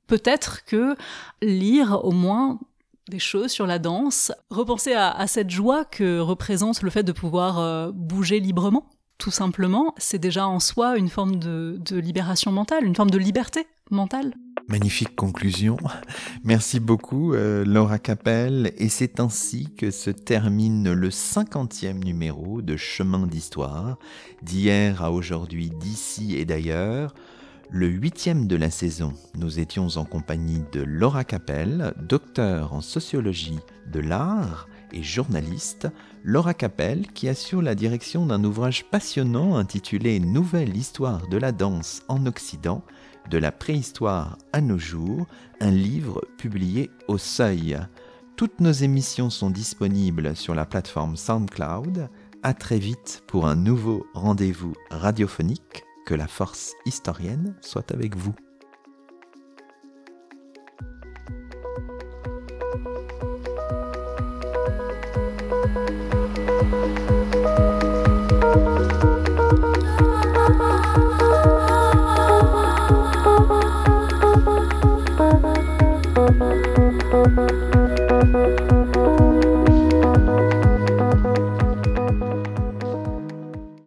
[0.08, 0.96] peut-être que
[1.42, 2.62] lire au moins
[3.10, 7.60] des choses sur la danse, repenser à, cette joie que représente le fait de pouvoir
[7.60, 12.96] euh, bouger librement, tout simplement, c'est déjà en soi une forme de libération mentale, une
[12.96, 14.34] forme de liberté mentale.
[14.70, 15.78] Magnifique conclusion.
[16.44, 18.72] Merci beaucoup euh, Laura Capel.
[18.78, 23.98] Et c'est ainsi que se termine le cinquantième numéro de Chemin d'Histoire,
[24.42, 27.14] d'hier à aujourd'hui, d'ici et d'ailleurs.
[27.70, 33.60] Le huitième de la saison, nous étions en compagnie de Laura Capel, docteur en sociologie
[33.92, 35.88] de l'art et journaliste,
[36.24, 42.04] Laura Capel qui assure la direction d'un ouvrage passionnant intitulé Nouvelle histoire de la danse
[42.08, 42.84] en Occident,
[43.30, 45.28] de la préhistoire à nos jours,
[45.60, 47.78] un livre publié au seuil.
[48.36, 52.10] Toutes nos émissions sont disponibles sur la plateforme SoundCloud.
[52.42, 55.84] À très vite pour un nouveau rendez-vous radiophonique.
[56.06, 58.36] Que la force historienne soit avec vous.